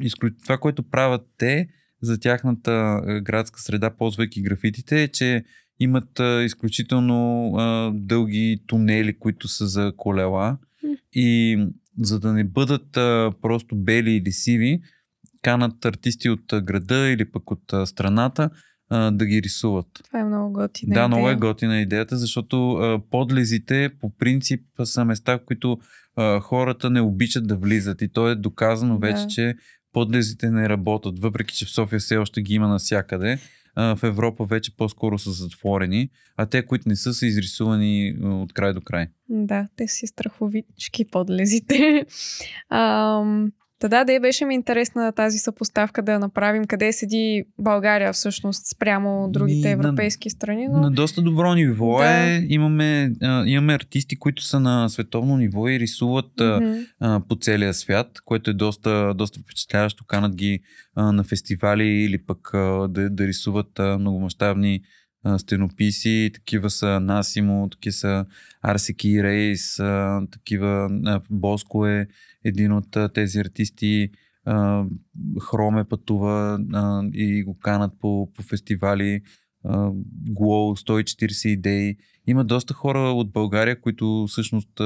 изклю... 0.00 0.28
това, 0.42 0.58
което 0.58 0.82
правят 0.82 1.22
те 1.38 1.68
за 2.02 2.20
тяхната 2.20 3.00
градска 3.22 3.60
среда, 3.60 3.90
ползвайки 3.90 4.42
графитите, 4.42 5.02
е, 5.02 5.08
че 5.08 5.44
имат 5.80 6.20
а, 6.20 6.42
изключително 6.44 7.52
а, 7.56 7.92
дълги 7.94 8.62
тунели, 8.66 9.18
които 9.18 9.48
са 9.48 9.66
за 9.66 9.92
колела. 9.96 10.58
И 11.12 11.58
за 11.98 12.20
да 12.20 12.32
не 12.32 12.44
бъдат 12.44 12.96
а, 12.96 13.32
просто 13.42 13.76
бели 13.76 14.12
или 14.12 14.32
сиви, 14.32 14.80
канат 15.42 15.84
артисти 15.84 16.28
от 16.28 16.44
града 16.62 17.08
или 17.08 17.30
пък 17.30 17.50
от 17.50 17.72
страната 17.84 18.50
а, 18.90 19.10
да 19.10 19.26
ги 19.26 19.42
рисуват. 19.42 19.86
Това 20.04 20.20
е 20.20 20.24
много 20.24 20.52
готина 20.52 20.88
Да, 20.88 21.00
идея. 21.00 21.08
много 21.08 21.28
е 21.28 21.34
готина 21.36 21.80
идеята, 21.80 22.16
защото 22.16 22.72
а, 22.72 23.00
подлезите 23.10 23.90
по 24.00 24.10
принцип 24.10 24.60
са 24.84 25.04
места, 25.04 25.34
в 25.34 25.44
които 25.46 25.78
а, 26.16 26.40
хората 26.40 26.90
не 26.90 27.00
обичат 27.00 27.46
да 27.46 27.56
влизат 27.56 28.02
и 28.02 28.08
то 28.08 28.28
е 28.28 28.34
доказано 28.34 28.98
Да. 28.98 29.06
вече, 29.06 29.26
че 29.26 29.54
подлезите 29.92 30.50
не 30.50 30.68
работят, 30.68 31.18
въпреки 31.18 31.54
че 31.54 31.66
в 31.66 31.70
София 31.70 31.98
все 31.98 32.16
още 32.16 32.42
ги 32.42 32.54
има 32.54 32.68
навсякъде. 32.68 33.38
А, 33.74 33.96
в 33.96 34.02
Европа 34.02 34.44
вече 34.44 34.76
по-скоро 34.76 35.18
са 35.18 35.30
затворени, 35.32 36.08
а 36.36 36.46
те, 36.46 36.66
които 36.66 36.88
не 36.88 36.96
са, 36.96 37.14
са 37.14 37.26
изрисувани 37.26 38.14
от 38.22 38.52
край 38.52 38.72
до 38.72 38.80
край. 38.80 39.06
Да, 39.28 39.68
те 39.76 39.88
си 39.88 40.06
страховички 40.06 41.04
подлезите. 41.04 42.06
Ам, 42.70 43.52
Та 43.80 43.88
да, 43.88 44.04
да, 44.04 44.20
беше 44.20 44.44
ми 44.44 44.54
интересна 44.54 45.12
тази 45.12 45.38
съпоставка 45.38 46.02
да 46.02 46.18
направим 46.18 46.64
къде 46.64 46.92
седи 46.92 47.44
България 47.58 48.12
всъщност 48.12 48.66
спрямо 48.66 49.28
другите 49.30 49.66
на- 49.66 49.70
европейски 49.70 50.30
страни, 50.30 50.68
но 50.68 50.80
На 50.80 50.90
доста 50.90 51.22
добро 51.22 51.54
ниво 51.54 51.98
Да. 51.98 52.04
е. 52.26 52.46
Имаме, 52.48 53.12
а, 53.22 53.46
имаме 53.46 53.74
артисти, 53.74 54.18
които 54.18 54.42
са 54.42 54.60
на 54.60 54.88
световно 54.88 55.36
ниво 55.36 55.68
и 55.68 55.80
рисуват 55.80 56.30
Мгм. 56.40 56.72
а, 57.00 57.20
по 57.28 57.36
целия 57.36 57.74
свят, 57.74 58.08
което 58.24 58.50
е 58.50 58.54
доста, 58.54 59.14
доста 59.14 59.40
впечатляващо. 59.40 60.04
Канат 60.04 60.36
ги 60.36 60.60
а, 60.94 61.12
на 61.12 61.24
фестивали 61.24 61.86
или 61.86 62.18
пък 62.18 62.50
а, 62.54 62.58
да, 62.88 63.10
да 63.10 63.26
рисуват 63.26 63.78
а, 63.78 63.98
многомащабни 63.98 64.80
стенописи. 65.38 66.30
Такива 66.34 66.70
са 66.70 67.00
Насимо, 67.00 67.68
такива 67.68 67.92
са 67.92 68.24
Арсеки 68.62 69.22
Рейс, 69.22 69.76
такива 70.32 70.88
Боско 71.30 71.86
е 71.86 72.06
един 72.44 72.72
от 72.72 72.96
тези 73.14 73.38
артисти. 73.38 74.10
А, 74.44 74.84
Хроме 75.40 75.84
пътува 75.84 76.58
и 77.14 77.42
го 77.42 77.58
канат 77.58 77.92
по, 78.00 78.32
по 78.32 78.42
фестивали. 78.42 79.20
А, 79.64 79.90
Глоу, 80.30 80.76
140 80.76 81.48
идеи. 81.48 81.96
Има 82.26 82.44
доста 82.44 82.74
хора 82.74 82.98
от 82.98 83.32
България, 83.32 83.80
които 83.80 84.26
всъщност 84.28 84.80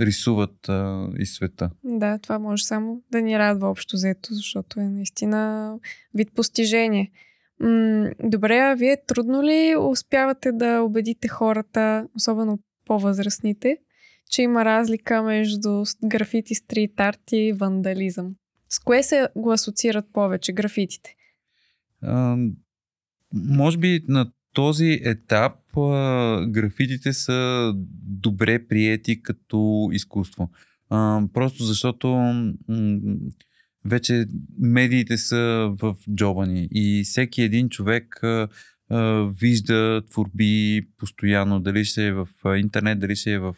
рисуват 0.00 0.70
из 1.18 1.34
света. 1.34 1.70
Да, 1.84 2.18
това 2.18 2.38
може 2.38 2.64
само 2.64 3.02
да 3.12 3.22
ни 3.22 3.38
радва 3.38 3.70
общо 3.70 3.96
взето, 3.96 4.34
защото 4.34 4.80
е 4.80 4.84
наистина 4.84 5.74
вид 6.14 6.28
постижение. 6.34 7.10
Добре, 8.24 8.58
а 8.58 8.74
вие 8.74 9.04
трудно 9.06 9.42
ли 9.42 9.76
успявате 9.78 10.52
да 10.52 10.82
убедите 10.82 11.28
хората, 11.28 12.08
особено 12.16 12.58
по-възрастните, 12.86 13.76
че 14.30 14.42
има 14.42 14.64
разлика 14.64 15.22
между 15.22 15.84
графити, 16.04 16.54
стрит 16.54 17.00
арт 17.00 17.32
и 17.32 17.52
вандализъм? 17.52 18.34
С 18.68 18.78
кое 18.78 19.02
се 19.02 19.28
го 19.36 19.52
асоциират 19.52 20.04
повече 20.12 20.52
графитите? 20.52 21.14
А, 22.02 22.36
може 23.34 23.78
би 23.78 24.04
на 24.08 24.32
този 24.52 25.00
етап 25.04 25.52
а, 25.76 26.46
графитите 26.46 27.12
са 27.12 27.72
добре 28.02 28.66
приети 28.66 29.22
като 29.22 29.88
изкуство. 29.92 30.50
А, 30.90 31.22
просто 31.32 31.64
защото 31.64 32.08
м- 32.08 32.56
вече 33.84 34.26
медиите 34.58 35.18
са 35.18 35.72
в 35.82 35.96
джоба 36.14 36.46
ни 36.46 36.68
и 36.72 37.04
всеки 37.04 37.42
един 37.42 37.68
човек 37.68 38.22
а, 38.22 38.48
вижда 39.40 40.02
творби 40.10 40.82
постоянно, 40.98 41.60
дали 41.60 41.84
ще 41.84 42.06
е 42.06 42.12
в 42.12 42.26
интернет, 42.56 42.98
дали 42.98 43.16
ще 43.16 43.32
е 43.32 43.38
в 43.38 43.54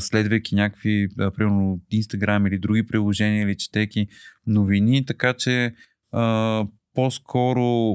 следвайки 0.00 0.54
някакви, 0.54 1.08
примерно 1.16 1.80
Инстаграм 1.90 2.46
или 2.46 2.58
други 2.58 2.86
приложения 2.86 3.42
или 3.42 3.56
четейки 3.56 4.06
новини, 4.46 5.06
така 5.06 5.34
че 5.34 5.74
по-скоро 6.94 7.94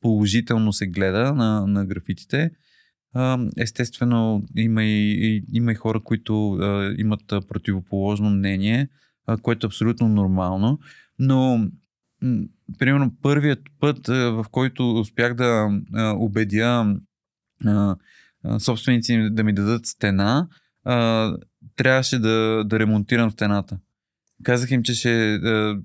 положително 0.00 0.72
се 0.72 0.86
гледа 0.86 1.34
на, 1.34 1.66
на 1.66 1.86
графитите. 1.86 2.50
Естествено, 3.56 4.46
има 4.56 4.84
и, 4.84 5.44
има 5.52 5.72
и 5.72 5.74
хора, 5.74 6.00
които 6.00 6.58
имат 6.98 7.22
противоположно 7.48 8.30
мнение, 8.30 8.88
което 9.42 9.66
е 9.66 9.68
абсолютно 9.68 10.08
нормално. 10.08 10.78
Но, 11.18 11.68
примерно, 12.78 13.14
първият 13.22 13.60
път, 13.80 14.08
а, 14.08 14.30
в 14.30 14.44
който 14.50 15.00
успях 15.00 15.34
да 15.34 15.80
убедя 16.16 16.96
собственици 18.58 19.28
да 19.30 19.44
ми 19.44 19.52
дадат 19.52 19.86
стена, 19.86 20.48
трябваше 21.76 22.18
да, 22.18 22.64
да 22.66 22.78
ремонтирам 22.78 23.30
стената. 23.30 23.78
Казах 24.42 24.70
им, 24.70 24.82
че 24.82 24.94
ще, 24.94 25.40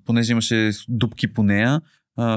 понеже 0.05 0.31
имаше 0.31 0.71
дупки 0.89 1.33
по 1.33 1.43
нея, 1.43 1.81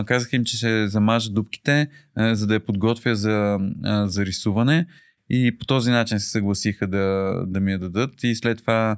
казах 0.07 0.33
им, 0.33 0.45
че 0.45 0.57
ще 0.57 0.89
замажа 0.89 1.31
дупките, 1.31 1.89
а, 2.15 2.35
за 2.35 2.47
да 2.47 2.55
я 2.55 2.65
подготвя 2.65 3.15
за, 3.17 3.59
за 4.05 4.27
рисуване. 4.27 4.87
И 5.31 5.59
по 5.59 5.67
този 5.67 5.91
начин 5.91 6.21
се 6.21 6.31
съгласиха 6.31 6.87
да, 6.87 7.35
да 7.47 7.61
ми 7.61 7.73
я 7.73 7.79
дадат. 7.79 8.25
И 8.25 8.35
след 8.35 8.59
това 8.59 8.97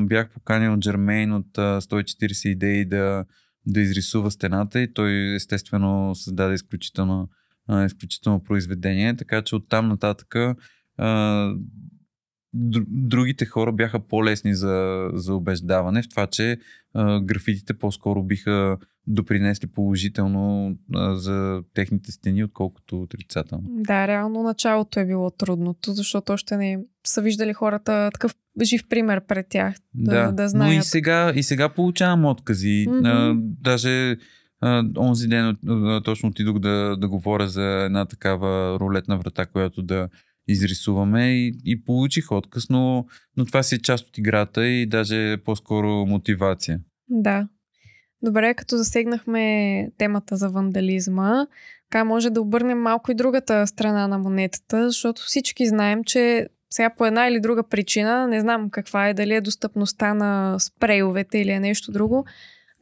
бях 0.00 0.30
поканил 0.30 0.76
Джермейн 0.76 1.32
от 1.32 1.58
а, 1.58 1.80
140 1.80 2.48
идеи 2.48 2.84
да, 2.84 3.24
да 3.66 3.80
изрисува 3.80 4.30
стената 4.30 4.80
и 4.80 4.94
той 4.94 5.34
естествено 5.34 6.14
създаде 6.14 6.54
изключително, 6.54 7.28
изключително 7.86 8.42
произведение. 8.42 9.16
Така 9.16 9.42
че 9.42 9.56
оттам 9.56 9.88
нататък 9.88 10.34
другите 12.54 13.46
хора 13.46 13.72
бяха 13.72 14.00
по-лесни 14.00 14.54
за, 14.54 15.08
за 15.14 15.34
убеждаване 15.34 16.02
в 16.02 16.08
това, 16.08 16.26
че 16.26 16.58
а, 16.94 17.20
графитите 17.20 17.74
по-скоро 17.74 18.22
биха 18.22 18.78
допринесли 19.06 19.66
положително 19.66 20.74
а, 20.94 21.16
за 21.16 21.62
техните 21.74 22.12
стени, 22.12 22.44
отколкото 22.44 23.02
отрицателно. 23.02 23.64
Да, 23.68 24.06
реално 24.06 24.42
началото 24.42 25.00
е 25.00 25.06
било 25.06 25.30
трудното, 25.30 25.92
защото 25.92 26.32
още 26.32 26.56
не 26.56 26.78
са 27.04 27.22
виждали 27.22 27.52
хората 27.52 28.10
такъв 28.14 28.34
жив 28.62 28.88
пример 28.88 29.26
пред 29.26 29.46
тях. 29.48 29.74
Да- 29.94 30.32
да 30.32 30.42
но 30.42 30.46
и 30.46 30.48
знаят. 30.48 30.84
сега, 30.84 31.32
и 31.36 31.42
сега 31.42 31.68
получавам 31.68 32.24
откази. 32.24 32.86
Мгм. 32.88 33.06
А, 33.06 33.34
даже 33.38 34.16
онзи 34.98 35.28
ден 35.28 35.56
точно 36.04 36.28
отидох 36.28 36.58
да, 36.58 36.96
да 36.96 37.08
говоря 37.08 37.48
за 37.48 37.64
една 37.64 38.06
такава 38.06 38.80
рулетна 38.80 39.18
врата, 39.18 39.46
която 39.46 39.82
да 39.82 40.08
изрисуваме 40.48 41.32
и, 41.32 41.54
и 41.64 41.84
получих 41.84 42.32
отказ, 42.32 42.70
но, 42.70 43.06
но 43.36 43.44
това 43.44 43.62
си 43.62 43.74
е 43.74 43.78
част 43.78 44.08
от 44.08 44.18
играта 44.18 44.66
и 44.66 44.86
даже 44.86 45.36
по-скоро 45.44 46.06
мотивация. 46.06 46.80
Да. 47.08 47.48
Добре, 48.22 48.54
като 48.54 48.76
засегнахме 48.76 49.88
темата 49.98 50.36
за 50.36 50.48
вандализма, 50.48 51.46
така 51.90 52.04
може 52.04 52.30
да 52.30 52.40
обърнем 52.40 52.78
малко 52.78 53.10
и 53.12 53.14
другата 53.14 53.66
страна 53.66 54.08
на 54.08 54.18
монетата, 54.18 54.90
защото 54.90 55.22
всички 55.22 55.66
знаем, 55.66 56.04
че 56.04 56.48
сега 56.70 56.90
по 56.90 57.06
една 57.06 57.28
или 57.28 57.40
друга 57.40 57.62
причина, 57.62 58.28
не 58.28 58.40
знам 58.40 58.70
каква 58.70 59.08
е, 59.08 59.14
дали 59.14 59.34
е 59.34 59.40
достъпността 59.40 60.14
на 60.14 60.58
спрейовете 60.58 61.38
или 61.38 61.50
е 61.50 61.60
нещо 61.60 61.92
друго, 61.92 62.24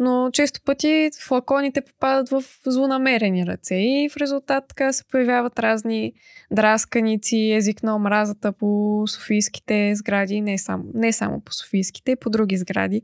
но 0.00 0.30
често 0.32 0.60
пъти 0.64 1.10
флаконите 1.26 1.80
попадат 1.80 2.28
в 2.28 2.44
злонамерени 2.66 3.46
ръце 3.46 3.74
и 3.74 4.08
в 4.12 4.16
резултат 4.16 4.64
така 4.68 4.92
се 4.92 5.04
появяват 5.04 5.58
разни 5.58 6.12
драсканици, 6.50 7.52
език 7.52 7.82
на 7.82 7.96
омразата 7.96 8.52
по 8.52 9.02
софийските 9.06 9.94
сгради, 9.94 10.40
не 10.40 10.58
само, 10.58 10.84
не 10.94 11.12
само 11.12 11.40
по 11.40 11.52
софийските, 11.52 12.16
по 12.16 12.30
други 12.30 12.56
сгради. 12.56 13.02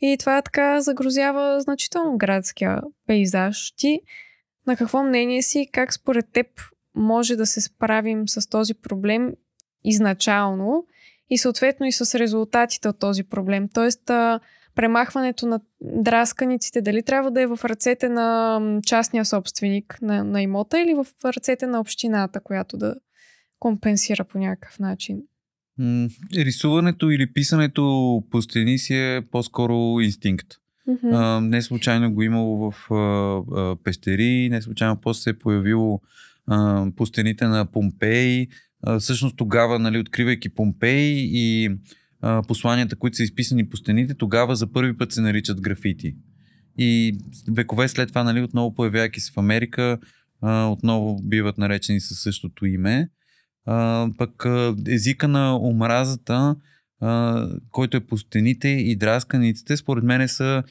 И 0.00 0.16
това 0.18 0.42
така 0.42 0.80
загрозява 0.80 1.60
значително 1.60 2.18
градския 2.18 2.80
пейзаж. 3.06 3.72
Ти 3.76 4.00
на 4.66 4.76
какво 4.76 5.02
мнение 5.02 5.42
си, 5.42 5.68
как 5.72 5.94
според 5.94 6.24
теб 6.32 6.46
може 6.94 7.36
да 7.36 7.46
се 7.46 7.60
справим 7.60 8.28
с 8.28 8.48
този 8.48 8.74
проблем 8.74 9.32
изначално 9.84 10.86
и 11.30 11.38
съответно 11.38 11.86
и 11.86 11.92
с 11.92 12.18
резултатите 12.18 12.88
от 12.88 12.98
този 12.98 13.24
проблем? 13.24 13.68
Тоест, 13.74 14.10
премахването 14.74 15.46
на 15.46 15.60
драсканиците, 15.80 16.80
дали 16.80 17.02
трябва 17.02 17.30
да 17.30 17.42
е 17.42 17.46
в 17.46 17.58
ръцете 17.64 18.08
на 18.08 18.60
частния 18.86 19.24
собственик 19.24 19.98
на, 20.02 20.24
на 20.24 20.42
имота 20.42 20.80
или 20.80 20.94
в 20.94 21.06
ръцете 21.24 21.66
на 21.66 21.80
общината, 21.80 22.40
която 22.40 22.76
да 22.76 22.94
компенсира 23.58 24.24
по 24.24 24.38
някакъв 24.38 24.78
начин? 24.78 25.22
Рисуването 26.36 27.10
или 27.10 27.32
писането 27.32 27.82
по 28.30 28.42
стени 28.42 28.78
си 28.78 28.94
е 28.94 29.22
по-скоро 29.30 30.00
инстинкт. 30.00 30.46
А, 31.12 31.40
не 31.40 31.62
случайно 31.62 32.14
го 32.14 32.22
имало 32.22 32.70
в 32.70 32.90
а, 32.90 32.96
а, 33.60 33.76
пещери, 33.84 34.48
не 34.50 34.62
случайно 34.62 35.00
после 35.00 35.22
се 35.22 35.30
е 35.30 35.38
появило 35.38 36.00
а, 36.46 36.86
по 36.96 37.06
стените 37.06 37.46
на 37.46 37.66
Помпей. 37.66 38.46
А, 38.82 38.98
всъщност 38.98 39.36
тогава, 39.36 39.78
нали, 39.78 39.98
откривайки 39.98 40.48
Помпей 40.48 41.14
и 41.16 41.70
посланията, 42.48 42.96
които 42.96 43.16
са 43.16 43.22
изписани 43.22 43.68
по 43.68 43.76
стените, 43.76 44.14
тогава 44.14 44.56
за 44.56 44.72
първи 44.72 44.96
път 44.96 45.12
се 45.12 45.20
наричат 45.20 45.60
графити. 45.60 46.16
И 46.78 47.18
векове 47.50 47.88
след 47.88 48.08
това, 48.08 48.24
нали, 48.24 48.42
отново 48.42 48.74
появявайки 48.74 49.20
се 49.20 49.32
в 49.32 49.38
Америка, 49.38 49.98
а, 50.42 50.66
отново 50.66 51.20
биват 51.22 51.58
наречени 51.58 52.00
със 52.00 52.18
същото 52.18 52.66
име. 52.66 53.08
А, 53.66 54.08
пък 54.18 54.46
а, 54.46 54.74
езика 54.88 55.28
на 55.28 55.56
омразата, 55.56 56.56
а, 57.00 57.46
който 57.70 57.96
е 57.96 58.06
по 58.06 58.18
стените 58.18 58.68
и 58.68 58.96
драсканиците, 58.96 59.76
според 59.76 60.04
мен 60.04 60.28
са 60.28 60.62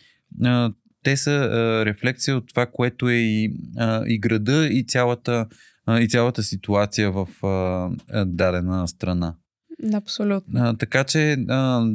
а, 0.44 0.72
те 1.04 1.18
са 1.18 1.32
а, 1.32 1.86
рефлексия 1.86 2.38
от 2.38 2.48
това, 2.48 2.66
което 2.66 3.10
е 3.10 3.16
и, 3.16 3.56
а, 3.78 4.04
и 4.08 4.20
града, 4.20 4.68
и 4.68 4.86
цялата, 4.88 5.48
а, 5.86 6.00
и 6.00 6.10
цялата 6.10 6.44
ситуация 6.44 7.12
в 7.12 7.28
а, 7.44 8.26
дадена 8.26 8.88
страна. 8.88 9.36
Абсолютно. 9.94 10.60
А, 10.60 10.78
така 10.78 11.04
че 11.04 11.38
а, 11.50 11.86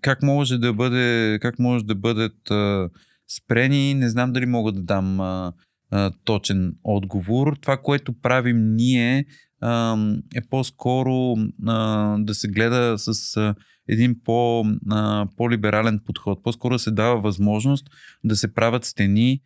как 0.00 0.22
може 0.22 0.58
да 0.58 0.72
бъде, 0.72 1.38
как 1.42 1.58
може 1.58 1.84
да 1.84 1.94
бъдат 1.94 2.50
а, 2.50 2.88
спрени, 3.36 3.94
не 3.94 4.08
знам 4.08 4.32
дали 4.32 4.46
мога 4.46 4.72
да 4.72 4.82
дам 4.82 5.20
а, 5.20 5.52
а, 5.90 6.10
точен 6.24 6.74
отговор. 6.84 7.56
Това, 7.60 7.76
което 7.76 8.12
правим 8.12 8.74
ние 8.74 9.24
а, 9.60 9.96
е 10.34 10.40
по-скоро 10.50 11.36
а, 11.66 12.16
да 12.18 12.34
се 12.34 12.48
гледа 12.48 12.94
с 12.98 13.36
а, 13.36 13.54
един 13.88 14.16
по, 14.24 14.64
а, 14.90 15.26
по-либерален 15.36 16.00
подход. 16.06 16.42
По-скоро 16.42 16.78
се 16.78 16.90
дава 16.90 17.20
възможност 17.20 17.90
да 18.24 18.36
се 18.36 18.54
правят 18.54 18.84
стени, 18.84 19.40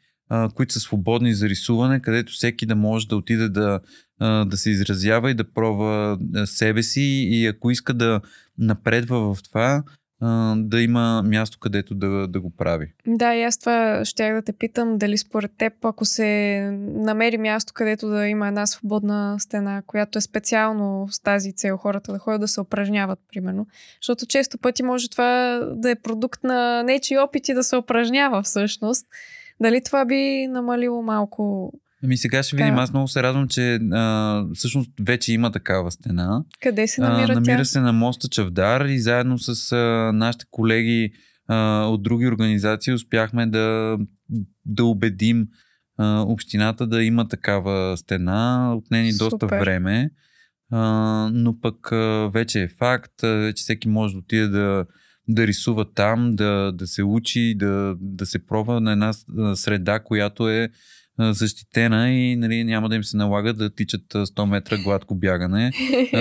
които 0.55 0.73
са 0.73 0.81
свободни 0.81 1.35
за 1.35 1.49
рисуване, 1.49 2.01
където 2.01 2.33
всеки 2.33 2.67
да 2.67 2.77
може 2.77 3.09
да 3.09 3.17
отиде 3.17 3.49
да, 3.49 3.81
да 4.21 4.57
се 4.57 4.71
изразява 4.71 5.31
и 5.31 5.35
да 5.35 5.53
пробва 5.53 6.19
себе 6.45 6.83
си 6.83 7.29
и 7.31 7.47
ако 7.47 7.71
иска 7.71 7.95
да 7.95 8.21
напредва 8.59 9.35
в 9.35 9.43
това, 9.43 9.83
да 10.57 10.81
има 10.81 11.23
място, 11.23 11.59
където 11.59 11.95
да, 11.95 12.29
да 12.29 12.41
го 12.41 12.51
прави. 12.51 12.93
Да, 13.07 13.35
и 13.35 13.43
аз 13.43 13.59
това 13.59 14.05
ще 14.05 14.33
да 14.33 14.43
те 14.43 14.53
питам, 14.53 14.99
дали 14.99 15.19
според 15.19 15.51
теб, 15.59 15.73
ако 15.83 16.05
се 16.05 16.61
намери 16.81 17.39
място, 17.39 17.73
където 17.75 18.09
да 18.09 18.29
има 18.29 18.49
една 18.49 18.67
свободна 18.67 19.37
стена, 19.41 19.83
която 19.87 20.19
е 20.19 20.21
специално 20.21 21.09
с 21.11 21.21
тази 21.21 21.53
цел 21.53 21.77
хората 21.77 22.13
да 22.13 22.19
ходят 22.19 22.41
да 22.41 22.49
се 22.49 22.61
упражняват, 22.61 23.19
примерно. 23.33 23.67
Защото 24.03 24.27
често 24.27 24.59
пъти 24.59 24.83
може 24.83 25.11
това 25.11 25.61
да 25.73 25.91
е 25.91 26.01
продукт 26.03 26.45
на 26.45 26.83
нечи 26.83 27.19
опити 27.19 27.55
да 27.55 27.65
се 27.65 27.77
упражнява 27.77 28.43
всъщност. 28.43 29.07
Дали 29.63 29.83
това 29.85 30.05
би 30.05 30.47
намалило 30.47 31.03
малко 31.03 31.73
Ами 32.05 32.17
сега 32.17 32.43
ще 32.43 32.57
видим. 32.57 32.79
Аз 32.79 32.93
много 32.93 33.09
се 33.09 33.23
радвам, 33.23 33.49
че 33.49 33.75
а, 33.93 34.45
всъщност 34.55 34.91
вече 35.01 35.33
има 35.33 35.53
такава 35.53 35.91
стена. 35.91 36.45
Къде 36.63 36.87
се 36.87 37.01
намира 37.01 37.33
а, 37.33 37.35
Намира 37.35 37.59
тя? 37.59 37.65
се 37.65 37.81
на 37.81 37.93
моста 37.93 38.29
Чавдар 38.29 38.85
и 38.85 38.99
заедно 38.99 39.39
с 39.39 39.73
а, 39.73 40.13
нашите 40.15 40.45
колеги 40.51 41.13
а, 41.49 41.85
от 41.85 42.03
други 42.03 42.27
организации 42.27 42.93
успяхме 42.93 43.47
да, 43.47 43.99
да 44.67 44.85
убедим 44.85 45.47
а, 45.99 46.21
общината 46.21 46.87
да 46.87 47.03
има 47.03 47.29
такава 47.29 47.97
стена. 47.97 48.73
Отнени 48.77 49.13
Супер. 49.13 49.31
доста 49.31 49.47
време. 49.47 50.11
А, 50.73 50.81
но 51.33 51.61
пък 51.61 51.93
а, 51.93 52.31
вече 52.35 52.63
е 52.63 52.69
факт. 52.69 53.23
Вече 53.23 53.63
всеки 53.63 53.89
може 53.89 54.13
да 54.15 54.19
отиде 54.19 54.49
да, 54.49 54.87
да 55.29 55.47
рисува 55.47 55.93
там, 55.95 56.31
да, 56.33 56.73
да 56.75 56.87
се 56.87 57.03
учи, 57.03 57.55
да, 57.59 57.97
да 58.01 58.27
се 58.27 58.47
пробва 58.47 58.81
на 58.81 58.93
една 58.93 59.13
среда, 59.55 59.99
която 59.99 60.49
е 60.49 60.69
защитена 61.19 62.11
и 62.11 62.37
нали, 62.37 62.65
няма 62.65 62.89
да 62.89 62.97
им 62.97 63.05
се 63.05 63.17
налага 63.17 63.55
да 63.55 63.75
тичат 63.75 64.03
100 64.13 64.45
метра 64.45 64.77
гладко 64.77 65.15
бягане, 65.15 65.73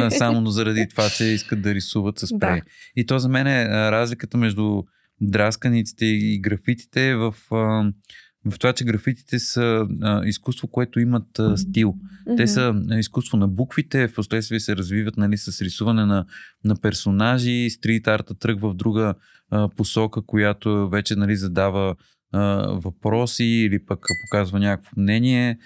само 0.09 0.47
заради 0.47 0.87
това, 0.89 1.09
че 1.09 1.23
искат 1.23 1.61
да 1.61 1.75
рисуват 1.75 2.19
с 2.19 2.27
спрей. 2.27 2.59
Да. 2.59 2.61
И 2.95 3.05
то 3.05 3.19
за 3.19 3.29
мен 3.29 3.47
е 3.47 3.91
разликата 3.91 4.37
между 4.37 4.83
драсканиците 5.21 6.05
и 6.05 6.39
графитите 6.39 7.15
в, 7.15 7.35
в 8.45 8.59
това, 8.59 8.73
че 8.73 8.85
графитите 8.85 9.39
са 9.39 9.87
изкуство, 10.25 10.67
което 10.67 10.99
имат 10.99 11.39
стил. 11.55 11.95
Mm-hmm. 12.27 12.37
Те 12.37 12.47
са 12.47 12.75
изкуство 12.91 13.37
на 13.37 13.47
буквите, 13.47 14.07
в 14.07 14.13
последствие 14.13 14.59
се 14.59 14.75
развиват 14.75 15.17
нали, 15.17 15.37
с 15.37 15.61
рисуване 15.61 16.05
на, 16.05 16.25
на 16.63 16.75
персонажи, 16.75 17.69
стрит 17.69 18.07
арта 18.07 18.33
тръгва 18.33 18.69
в 18.69 18.75
друга 18.75 19.13
посока, 19.75 20.21
която 20.21 20.89
вече 20.89 21.15
нали, 21.15 21.35
задава 21.35 21.95
а, 22.31 22.67
въпроси 22.71 23.43
или 23.43 23.85
пък 23.85 24.05
показва 24.25 24.59
някакво 24.59 24.91
мнение 24.97 25.57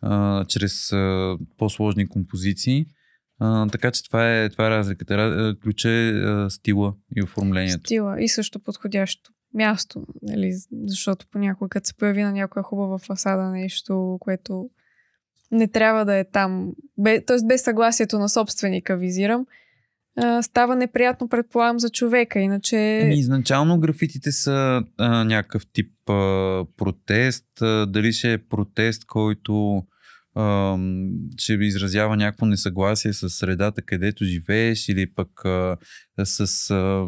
а, 0.00 0.44
чрез 0.44 0.92
а, 0.92 1.36
по-сложни 1.58 2.08
композиции. 2.08 2.86
А, 3.38 3.68
така 3.68 3.90
че 3.90 4.04
това 4.04 4.38
е, 4.38 4.48
това 4.48 4.66
е 4.66 4.70
разликата. 4.70 5.56
Ключа 5.62 5.90
е 5.90 6.10
а, 6.10 6.50
стила 6.50 6.94
и 7.16 7.22
оформлението. 7.22 7.86
Стила 7.86 8.22
и 8.22 8.28
също 8.28 8.60
подходящо 8.60 9.31
място, 9.54 10.06
нали? 10.22 10.52
защото 10.86 11.26
понякога 11.32 11.68
като 11.68 11.86
се 11.86 11.94
появи 11.94 12.22
на 12.22 12.32
някоя 12.32 12.62
хубава 12.62 12.98
фасада 12.98 13.50
нещо, 13.50 14.16
което 14.20 14.70
не 15.50 15.68
трябва 15.68 16.04
да 16.04 16.14
е 16.14 16.24
там, 16.24 16.72
т.е. 17.04 17.46
без 17.46 17.62
съгласието 17.62 18.18
на 18.18 18.28
собственика 18.28 18.96
визирам, 18.96 19.46
а, 20.16 20.42
става 20.42 20.76
неприятно, 20.76 21.28
предполагам, 21.28 21.78
за 21.78 21.90
човека. 21.90 22.38
Иначе. 22.38 23.00
Ами, 23.02 23.18
изначално 23.18 23.80
графитите 23.80 24.32
са 24.32 24.82
а, 24.98 25.24
някакъв 25.24 25.62
тип 25.72 26.10
а, 26.10 26.64
протест. 26.76 27.62
А, 27.62 27.86
дали 27.86 28.12
ще 28.12 28.32
е 28.32 28.38
протест, 28.38 29.04
който 29.04 29.82
а, 30.34 30.76
ще 31.36 31.52
изразява 31.52 32.16
някакво 32.16 32.46
несъгласие 32.46 33.12
с 33.12 33.28
средата, 33.28 33.82
където 33.82 34.24
живееш, 34.24 34.88
или 34.88 35.12
пък 35.14 35.44
а, 35.44 35.76
с 36.24 36.70
а, 36.70 37.06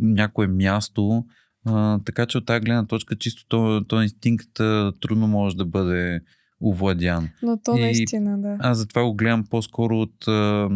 някое 0.00 0.46
място. 0.46 1.24
А, 1.64 1.98
така 2.04 2.26
че 2.26 2.38
от 2.38 2.46
тази 2.46 2.60
гледна 2.60 2.86
точка, 2.86 3.16
чисто 3.16 3.44
то, 3.48 3.84
то 3.88 4.02
инстинкт 4.02 4.52
трудно 5.00 5.28
може 5.28 5.56
да 5.56 5.64
бъде 5.64 6.20
овладян. 6.60 7.28
Но 7.42 7.58
то 7.64 7.76
и 7.76 7.80
наистина, 7.80 8.40
да. 8.40 8.56
Аз 8.60 8.78
затова 8.78 9.04
го 9.04 9.14
гледам 9.14 9.44
по-скоро 9.50 10.00
от 10.00 10.28
а, 10.28 10.68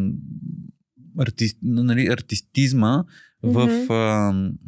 арти, 1.19 1.51
нали, 1.63 2.07
артистизма 2.07 3.05
в, 3.43 3.67
mm-hmm. 3.67 3.91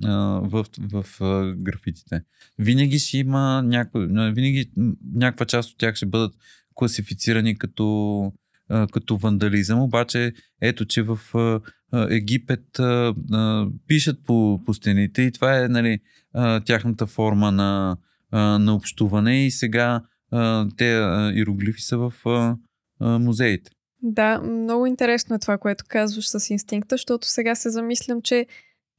а, 0.02 0.09
а, 0.09 0.40
в, 0.40 0.66
в, 0.90 1.02
в 1.02 1.20
а, 1.20 1.55
графитите. 1.57 2.22
Винаги 2.59 2.98
ще 2.98 3.18
има 3.18 3.62
някой, 3.62 4.07
винаги 4.33 4.70
някаква 5.14 5.46
част 5.46 5.70
от 5.70 5.79
тях 5.79 5.94
ще 5.94 6.07
бъдат 6.07 6.35
класифицирани 6.74 7.59
като, 7.59 8.33
като 8.92 9.16
вандализъм, 9.16 9.81
обаче 9.81 10.33
ето, 10.61 10.85
че 10.85 11.02
в 11.02 11.18
Египет 12.11 12.81
пишат 13.87 14.24
по, 14.24 14.61
по 14.66 14.74
стените 14.74 15.22
и 15.22 15.33
това 15.33 15.59
е 15.59 15.68
нали, 15.68 15.98
тяхната 16.64 17.07
форма 17.07 17.52
на, 17.52 17.96
а, 18.31 18.59
на 18.59 18.74
общуване 18.74 19.46
и 19.46 19.50
сега 19.50 20.02
те 20.76 20.85
иероглифи 21.35 21.83
са 21.83 21.98
в 21.98 22.12
музеите. 23.00 23.70
Да, 24.02 24.40
много 24.40 24.87
интересно 24.87 25.37
е 25.37 25.38
това, 25.38 25.59
което 25.59 25.85
казваш 25.88 26.29
с 26.29 26.50
инстинкта, 26.50 26.94
защото 26.94 27.29
сега 27.29 27.55
се 27.55 27.70
замислям, 27.70 28.22
че 28.22 28.46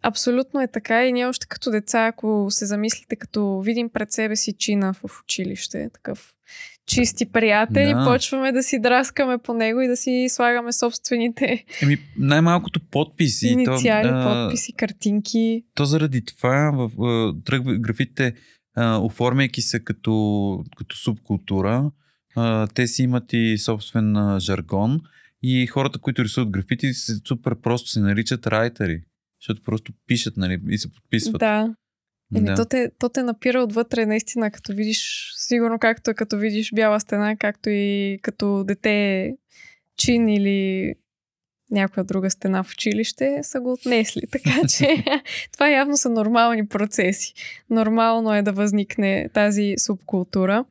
абсолютно 0.04 0.62
е 0.62 0.68
така 0.68 1.06
и 1.06 1.14
ние 1.14 1.26
още 1.26 1.48
като 1.48 1.72
деца, 1.72 2.06
ако 2.06 2.48
се 2.50 2.66
замислите, 2.66 3.16
като 3.16 3.62
видим 3.62 3.90
пред 3.90 4.12
себе 4.12 4.36
си 4.36 4.54
чина 4.54 4.94
в 4.94 5.22
училище, 5.24 5.90
такъв 5.94 6.34
чисти 6.88 7.26
приятели, 7.32 7.94
да. 7.94 8.06
почваме 8.06 8.52
да 8.52 8.64
си 8.64 8.80
драскаме 8.80 9.38
по 9.38 9.54
него 9.54 9.82
и 9.82 9.88
да 9.88 9.98
си 9.98 10.28
слагаме 10.30 10.74
собствените 10.74 11.66
Еми, 11.82 11.98
най-малкото 12.18 12.80
подписи. 12.92 13.48
Инициали, 13.48 14.08
то, 14.08 14.24
подписи, 14.24 14.74
картинки. 14.74 15.64
То 15.76 15.86
заради 15.86 16.26
това 16.26 16.72
в, 16.74 16.92
в 16.98 17.34
тръгва 17.46 17.78
графите, 17.78 18.34
оформяйки 18.78 19.62
се 19.62 19.80
като, 19.80 20.64
като 20.78 20.98
субкултура, 20.98 21.92
а, 22.36 22.68
те 22.68 22.88
си 22.88 23.04
имат 23.04 23.34
и 23.34 23.58
собствен 23.58 24.18
а, 24.18 24.40
жаргон 24.40 25.02
и 25.44 25.68
хората, 25.68 26.00
които 26.00 26.24
рисуват 26.24 26.50
графити, 26.50 26.94
супер 27.28 27.56
просто 27.62 27.90
се 27.90 28.00
наричат 28.00 28.48
райтери, 28.48 29.02
защото 29.42 29.64
просто 29.64 29.94
пишат 30.08 30.38
нали, 30.38 30.60
и 30.70 30.78
се 30.78 30.94
подписват. 30.94 31.40
Да. 31.40 31.76
Еми, 32.36 32.46
да. 32.46 32.56
то, 32.56 32.66
те, 32.66 32.92
то 33.00 33.10
те 33.10 33.24
напира 33.24 33.60
отвътре, 33.60 34.06
наистина, 34.06 34.52
като 34.52 34.74
видиш, 34.74 35.32
сигурно 35.48 35.80
както 35.80 36.12
е 36.12 36.14
като 36.14 36.38
видиш 36.38 36.72
бяла 36.74 37.00
стена, 37.00 37.36
както 37.38 37.70
и 37.70 38.20
като 38.22 38.64
дете 38.64 39.32
чин 39.98 40.30
или 40.30 40.94
някоя 41.72 42.04
друга 42.04 42.30
стена 42.30 42.64
в 42.64 42.72
училище, 42.72 43.40
са 43.42 43.60
го 43.60 43.72
отнесли. 43.72 44.22
Така 44.32 44.68
че 44.68 45.04
това 45.54 45.70
явно 45.70 45.98
са 45.98 46.10
нормални 46.10 46.68
процеси. 46.68 47.34
Нормално 47.70 48.36
е 48.36 48.42
да 48.42 48.52
възникне 48.52 49.30
тази 49.34 49.74
субкултура. 49.78 50.66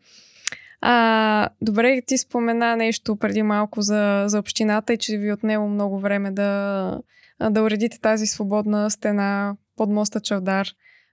А, 0.80 1.48
добре, 1.62 2.02
ти 2.06 2.18
спомена 2.18 2.76
нещо 2.76 3.16
преди 3.16 3.42
малко 3.42 3.82
за, 3.82 4.24
за 4.26 4.38
общината 4.38 4.92
и 4.92 4.98
че 4.98 5.18
ви 5.18 5.32
отнело 5.32 5.68
много 5.68 6.00
време 6.00 6.30
да, 6.30 7.00
да 7.50 7.62
уредите 7.62 8.00
тази 8.00 8.26
свободна 8.26 8.90
стена 8.90 9.56
под 9.76 9.90
моста 9.90 10.20
Чавдар. 10.20 10.68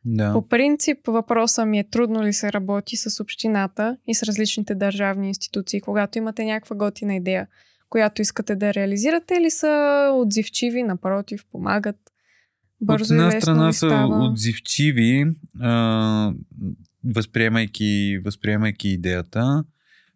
Да. 0.06 0.34
По 0.34 0.48
принцип, 0.48 0.98
въпросът 1.08 1.68
ми 1.68 1.80
е 1.80 1.84
трудно 1.84 2.24
ли 2.24 2.34
се 2.34 2.54
работи 2.54 2.98
с 2.98 3.24
общината 3.24 3.98
и 4.08 4.16
с 4.16 4.24
различните 4.24 4.76
държавни 4.76 5.28
институции, 5.28 5.82
когато 5.82 6.18
имате 6.18 6.46
някаква 6.46 6.76
готина 6.76 7.16
идея, 7.16 7.48
която 7.89 8.22
искате 8.22 8.56
да 8.56 8.74
реализирате 8.74 9.36
или 9.36 9.52
са 9.52 10.10
отзивчиви, 10.13 10.84
напротив, 10.84 11.46
помагат? 11.52 11.96
Бързо 12.82 13.13
От 13.13 13.20
една 13.20 13.42
страна 13.42 13.74
са 13.74 14.08
отзивчиви, 14.12 15.26
а, 15.60 16.34
възприемайки, 17.06 18.20
възприемайки 18.26 18.89
идеята. 18.89 19.63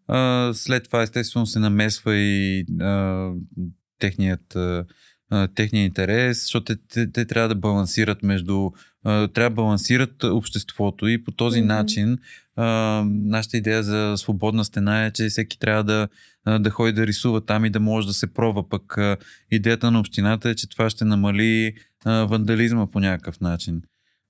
А, 0.08 0.52
след 0.54 0.84
това 0.84 1.02
естествено 1.02 1.46
се 1.46 1.60
намесва 1.60 2.16
и 2.16 2.66
а, 2.82 3.32
техният 4.00 4.56
а, 4.56 4.86
а, 5.30 5.48
техния 5.48 5.86
интерес, 5.86 6.42
защото 6.42 6.76
те, 6.76 6.82
те, 6.94 7.12
те 7.12 7.26
трябва 7.26 7.50
да 7.50 7.56
балансират 7.56 8.24
между 8.24 8.72
трябва 9.08 9.50
да 9.50 9.56
балансират 9.56 10.24
обществото 10.24 11.08
и 11.08 11.24
по 11.24 11.32
този 11.32 11.60
mm-hmm. 11.60 11.66
начин 11.66 12.18
а, 12.56 12.66
нашата 13.08 13.58
идея 13.58 13.84
за 13.84 14.14
свободна 14.18 14.66
стена 14.66 15.06
е, 15.06 15.12
че 15.12 15.30
всеки 15.30 15.60
трябва 15.60 15.84
да, 15.84 16.08
да 16.60 16.70
ходи 16.70 16.94
да 16.94 17.08
рисува 17.08 17.46
там 17.46 17.66
и 17.66 17.70
да 17.70 17.80
може 17.80 18.08
да 18.08 18.14
се 18.14 18.34
пробва. 18.34 18.70
Пък 18.70 18.98
а, 18.98 19.18
идеята 19.52 19.92
на 19.92 20.00
общината 20.00 20.50
е, 20.50 20.56
че 20.56 20.70
това 20.70 20.90
ще 20.90 21.06
намали 21.06 21.74
а, 22.06 22.26
вандализма 22.26 22.88
по 22.92 23.00
някакъв 23.00 23.42
начин. 23.42 23.82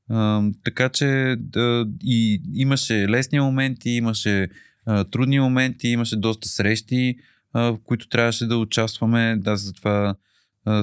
А, 0.10 0.44
така 0.64 0.90
че 0.90 1.36
да, 1.40 1.88
и 2.04 2.42
имаше 2.54 3.10
лесни 3.10 3.40
моменти, 3.40 3.90
имаше 3.90 4.48
а, 4.86 5.04
трудни 5.04 5.40
моменти, 5.40 5.88
имаше 5.88 6.16
доста 6.16 6.48
срещи, 6.48 7.16
а, 7.54 7.62
в 7.62 7.78
които 7.84 8.10
трябваше 8.10 8.46
да 8.46 8.58
участваме. 8.58 9.36
Да, 9.40 9.56
затова 9.56 10.16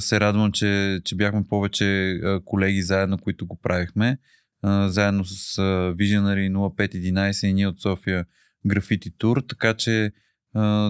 се 0.00 0.20
радвам, 0.20 0.52
че, 0.52 1.00
че 1.04 1.16
бяхме 1.16 1.44
повече 1.48 2.18
колеги 2.44 2.82
заедно, 2.82 3.18
които 3.18 3.46
го 3.46 3.60
правихме. 3.62 4.18
Заедно 4.86 5.24
с 5.24 5.56
Visionary 5.92 6.52
0511 6.52 7.46
и 7.46 7.52
ние 7.52 7.66
от 7.66 7.82
София 7.82 8.24
Графити 8.66 9.10
Тур, 9.18 9.42
така 9.48 9.74
че 9.74 10.12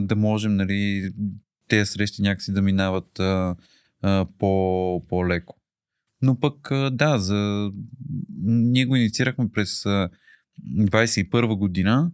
да 0.00 0.14
можем 0.16 0.56
нали, 0.56 1.12
тези 1.68 1.86
срещи 1.86 2.22
някакси 2.22 2.52
да 2.52 2.62
минават 2.62 3.20
по, 4.38 5.02
по-леко. 5.08 5.60
Но 6.22 6.40
пък 6.40 6.68
да, 6.90 7.18
за... 7.18 7.70
ние 8.44 8.86
го 8.86 8.96
инициирахме 8.96 9.48
през 9.54 9.82
21 10.62 11.58
година, 11.58 12.10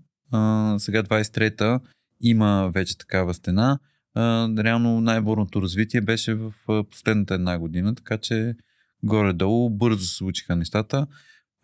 сега 0.78 1.02
23-та 1.02 1.80
има 2.20 2.70
вече 2.74 2.98
такава 2.98 3.34
стена. 3.34 3.78
А, 4.14 4.48
реално 4.58 5.00
най-борното 5.00 5.62
развитие 5.62 6.00
беше 6.00 6.34
в 6.34 6.52
последната 6.90 7.34
една 7.34 7.58
година, 7.58 7.94
така 7.94 8.18
че 8.18 8.54
горе-долу 9.02 9.70
бързо 9.70 10.04
се 10.04 10.14
случиха 10.14 10.56
нещата. 10.56 11.06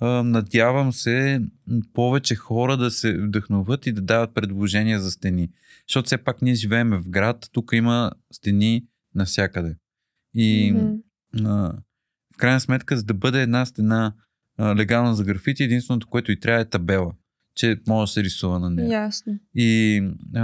А, 0.01 0.07
надявам 0.23 0.93
се 0.93 1.41
повече 1.95 2.35
хора 2.35 2.77
да 2.77 2.91
се 2.91 3.19
вдъхноват 3.19 3.87
и 3.87 3.93
да 3.93 4.01
дават 4.01 4.35
предложения 4.35 5.01
за 5.01 5.11
стени. 5.11 5.49
Защото 5.89 6.07
все 6.07 6.19
пак 6.19 6.43
ние 6.43 6.55
живеем 6.55 6.91
в 6.91 7.09
град, 7.09 7.49
тук 7.53 7.71
има 7.73 8.13
стени 8.33 8.85
навсякъде. 9.15 9.77
И 10.35 10.75
mm-hmm. 10.75 11.01
а, 11.45 11.73
в 12.35 12.37
крайна 12.37 12.61
сметка, 12.61 12.97
за 12.97 13.05
да 13.05 13.15
бъде 13.15 13.43
една 13.43 13.67
стена 13.67 14.15
а, 14.59 14.77
легална 14.77 15.15
за 15.15 15.25
графити, 15.25 15.65
единственото, 15.65 16.09
което 16.09 16.33
и 16.33 16.41
трябва 16.41 16.61
е 16.61 16.65
табела, 16.65 17.13
че 17.57 17.77
може 17.89 18.11
да 18.11 18.13
се 18.13 18.25
рисува 18.25 18.59
на 18.59 18.71
нея. 18.71 18.89
Ясно. 18.89 19.39
И 19.55 20.03
а, 20.35 20.43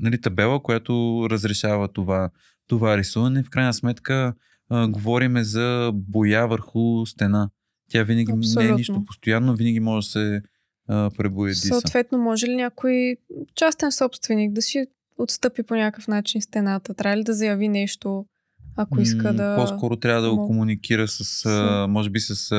нали, 0.00 0.20
табела, 0.20 0.62
която 0.62 1.26
разрешава 1.30 1.88
това, 1.88 2.30
това 2.66 2.96
рисуване, 2.98 3.42
в 3.42 3.50
крайна 3.50 3.74
сметка 3.74 4.34
а, 4.70 4.88
говориме 4.88 5.44
за 5.44 5.90
боя 5.94 6.48
върху 6.48 7.06
стена. 7.06 7.50
Тя 7.90 8.02
винаги 8.02 8.32
Абсолютно. 8.32 8.62
не 8.62 8.68
е 8.68 8.72
нищо 8.72 9.04
постоянно, 9.04 9.54
винаги 9.54 9.80
може 9.80 10.06
да 10.06 10.10
се 10.10 10.42
а, 10.88 11.10
пребояди. 11.16 11.54
Съответно, 11.54 12.18
може 12.18 12.46
ли 12.46 12.56
някой 12.56 13.16
частен 13.54 13.92
собственик 13.92 14.52
да 14.52 14.62
си 14.62 14.86
отстъпи 15.18 15.62
по 15.62 15.74
някакъв 15.74 16.08
начин 16.08 16.42
стената? 16.42 16.94
Трябва 16.94 17.16
ли 17.16 17.24
да 17.24 17.34
заяви 17.34 17.68
нещо? 17.68 18.26
ако 18.76 19.00
иска 19.00 19.32
да... 19.32 19.56
По-скоро 19.56 19.96
трябва 19.96 20.22
да 20.22 20.30
го 20.30 20.46
комуникира 20.46 21.08
с, 21.08 21.24
с... 21.24 21.86
може 21.88 22.10
би 22.10 22.20
с 22.20 22.52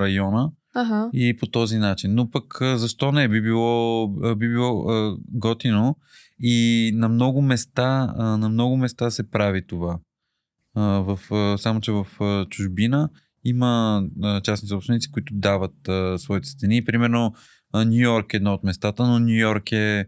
района 0.00 0.50
ага. 0.74 1.10
и 1.12 1.36
по 1.36 1.46
този 1.46 1.78
начин. 1.78 2.14
Но 2.14 2.30
пък 2.30 2.58
защо 2.60 3.12
не? 3.12 3.28
Би 3.28 3.42
било, 3.42 4.08
би 4.36 4.48
било 4.48 4.86
готино 5.28 5.96
и 6.40 6.90
на 6.94 7.08
много 7.08 7.42
места, 7.42 8.06
на 8.16 8.48
много 8.48 8.76
места 8.76 9.10
се 9.10 9.30
прави 9.30 9.66
това. 9.66 9.98
В, 10.74 11.18
само, 11.58 11.80
че 11.80 11.92
в 11.92 12.06
чужбина 12.50 13.08
има 13.44 14.04
частни 14.44 14.68
собственици, 14.68 15.10
които 15.10 15.34
дават 15.34 15.74
своите 16.16 16.48
стени. 16.48 16.84
Примерно 16.84 17.34
Нью 17.74 18.02
Йорк 18.02 18.34
е 18.34 18.36
едно 18.36 18.54
от 18.54 18.64
местата, 18.64 19.06
но 19.06 19.18
Нью 19.18 19.38
Йорк 19.38 19.72
е 19.72 20.06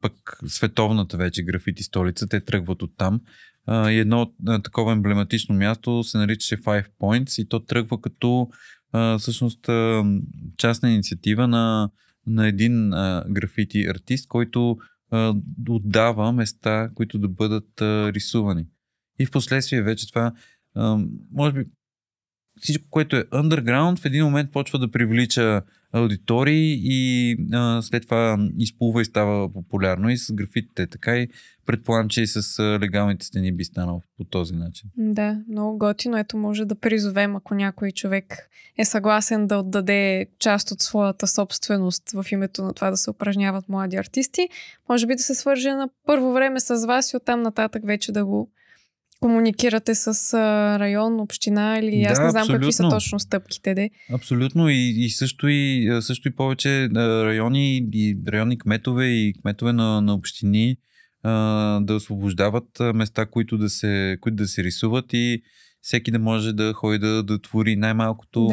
пък 0.00 0.38
световната 0.46 1.16
вече 1.16 1.42
графити 1.42 1.82
столица. 1.82 2.26
Те 2.26 2.40
тръгват 2.40 2.82
от 2.82 2.92
там. 2.96 3.20
И 3.70 3.98
едно 3.98 4.32
такова 4.64 4.92
емблематично 4.92 5.54
място 5.54 6.02
се 6.04 6.18
наричаше 6.18 6.56
Five 6.56 6.86
Points 7.00 7.42
и 7.42 7.48
то 7.48 7.60
тръгва 7.60 8.00
като 8.00 8.48
а, 8.94 9.18
всъщност 9.18 9.60
частна 10.58 10.90
инициатива 10.90 11.48
на, 11.48 11.90
на 12.26 12.48
един 12.48 12.92
а, 12.92 13.24
графити 13.28 13.86
артист, 13.86 14.28
който 14.28 14.78
отдава 15.68 16.32
места, 16.32 16.90
които 16.94 17.18
да 17.18 17.28
бъдат 17.28 17.68
рисувани. 18.14 18.66
И 19.18 19.26
в 19.26 19.30
последствие 19.30 19.82
вече 19.82 20.08
това, 20.08 20.32
може 21.32 21.52
би, 21.52 21.64
всичко, 22.60 22.84
което 22.90 23.16
е 23.16 23.24
underground, 23.24 23.98
в 23.98 24.04
един 24.04 24.24
момент 24.24 24.52
почва 24.52 24.78
да 24.78 24.90
привлича 24.90 25.62
аудитории 25.94 26.80
и 26.82 27.36
а, 27.52 27.82
след 27.82 28.02
това 28.02 28.38
изплува 28.58 29.02
и 29.02 29.04
става 29.04 29.52
популярно 29.52 30.10
и 30.10 30.16
с 30.16 30.32
графитите 30.32 30.86
така 30.86 31.16
и 31.16 31.28
предполагам, 31.66 32.08
че 32.08 32.22
и 32.22 32.26
с 32.26 32.62
легалните 32.82 33.26
стени 33.26 33.52
би 33.52 33.64
станал 33.64 34.02
по 34.18 34.24
този 34.24 34.54
начин. 34.54 34.90
Да, 34.96 35.42
много 35.48 35.78
готино. 35.78 36.18
Ето 36.18 36.36
може 36.36 36.64
да 36.64 36.74
призовем, 36.74 37.36
ако 37.36 37.54
някой 37.54 37.90
човек 37.90 38.50
е 38.78 38.84
съгласен 38.84 39.46
да 39.46 39.58
отдаде 39.58 40.26
част 40.38 40.70
от 40.70 40.80
своята 40.80 41.26
собственост 41.26 42.10
в 42.10 42.26
името 42.32 42.64
на 42.64 42.72
това 42.74 42.90
да 42.90 42.96
се 42.96 43.10
упражняват 43.10 43.68
млади 43.68 43.96
артисти, 43.96 44.48
може 44.88 45.06
би 45.06 45.14
да 45.14 45.22
се 45.22 45.34
свърже 45.34 45.72
на 45.72 45.88
първо 46.06 46.32
време 46.32 46.60
с 46.60 46.86
вас 46.86 47.12
и 47.12 47.16
оттам 47.16 47.42
нататък 47.42 47.82
вече 47.86 48.12
да 48.12 48.24
го 48.24 48.50
комуникирате 49.24 49.94
с 49.94 50.34
район, 50.78 51.20
община 51.20 51.78
или 51.78 52.02
да, 52.02 52.12
аз 52.12 52.18
не 52.18 52.30
знам 52.30 52.40
абсолютно. 52.40 52.60
какви 52.60 52.72
са 52.72 52.88
точно 52.88 53.20
стъпките. 53.20 53.74
Де. 53.74 53.90
Абсолютно 54.12 54.68
и, 54.68 54.94
и, 54.96 55.10
също 55.10 55.48
и 55.48 55.88
също 56.00 56.28
и 56.28 56.30
повече 56.30 56.88
райони 56.96 57.76
и 57.92 58.16
районни 58.28 58.58
кметове 58.58 59.06
и 59.06 59.34
кметове 59.40 59.72
на, 59.72 60.00
на 60.00 60.14
общини 60.14 60.76
да 61.80 61.94
освобождават 61.94 62.68
места, 62.94 63.26
които 63.26 63.58
да, 63.58 63.68
се, 63.68 64.18
които 64.20 64.36
да 64.36 64.46
се 64.46 64.64
рисуват 64.64 65.12
и 65.12 65.42
всеки 65.80 66.10
да 66.10 66.18
може 66.18 66.52
да 66.52 66.72
ходи 66.72 66.98
да, 66.98 67.22
да 67.22 67.42
твори 67.42 67.76
най-малкото 67.76 68.48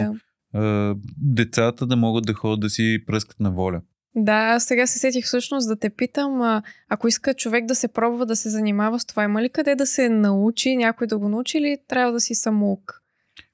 да. 0.53 0.95
децата 1.17 1.85
да 1.85 1.95
могат 1.95 2.25
да 2.25 2.33
ходят 2.33 2.59
да 2.59 2.69
си 2.69 3.03
пръскат 3.07 3.39
на 3.39 3.51
воля. 3.51 3.81
Да, 4.15 4.33
аз 4.33 4.63
сега 4.63 4.87
се 4.87 4.99
сетих 4.99 5.25
всъщност 5.25 5.67
да 5.67 5.79
те 5.79 5.89
питам, 5.89 6.41
а, 6.41 6.63
ако 6.89 7.07
иска 7.07 7.33
човек 7.33 7.65
да 7.65 7.75
се 7.75 7.87
пробва 7.87 8.25
да 8.25 8.35
се 8.35 8.49
занимава 8.49 8.99
с 8.99 9.05
това, 9.05 9.23
има 9.23 9.41
ли 9.41 9.49
къде 9.49 9.75
да 9.75 9.85
се 9.85 10.09
научи, 10.09 10.75
някой 10.75 11.07
да 11.07 11.17
го 11.17 11.29
научи 11.29 11.57
или 11.57 11.77
трябва 11.87 12.11
да 12.13 12.19
си 12.19 12.35
самоук? 12.35 13.01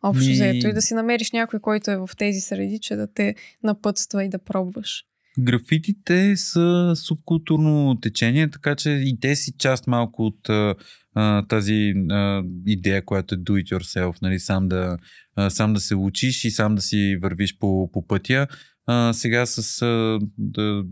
Общо 0.03 0.25
Ми... 0.25 0.33
взето 0.33 0.67
и 0.67 0.73
да 0.73 0.81
си 0.81 0.93
намериш 0.93 1.31
някой, 1.31 1.59
който 1.59 1.91
е 1.91 1.97
в 1.97 2.09
тези 2.17 2.41
среди, 2.41 2.79
че 2.79 2.95
да 2.95 3.13
те 3.13 3.35
напътства 3.63 4.23
и 4.23 4.29
да 4.29 4.39
пробваш. 4.39 5.03
Графитите 5.39 6.37
са 6.37 6.93
субкултурно 6.95 7.97
течение, 8.01 8.49
така 8.49 8.75
че 8.75 8.89
и 8.89 9.19
те 9.19 9.35
си 9.35 9.51
част 9.57 9.87
малко 9.87 10.25
от 10.25 10.49
а, 10.49 11.45
тази 11.47 11.93
а, 12.09 12.43
идея, 12.65 13.05
която 13.05 13.35
е 13.35 13.37
do 13.37 13.63
it 13.63 13.77
yourself, 13.77 14.21
нали, 14.21 14.39
сам 14.39 14.67
да, 14.67 14.97
а, 15.35 15.49
сам 15.49 15.73
да 15.73 15.79
се 15.79 15.95
учиш 15.95 16.45
и 16.45 16.51
сам 16.51 16.75
да 16.75 16.81
си 16.81 17.17
вървиш 17.21 17.57
по, 17.57 17.91
по 17.91 18.07
пътя. 18.07 18.47
А, 18.87 19.13
сега 19.13 19.45
с 19.45 19.81
а, 19.81 20.19
да, 20.37 20.83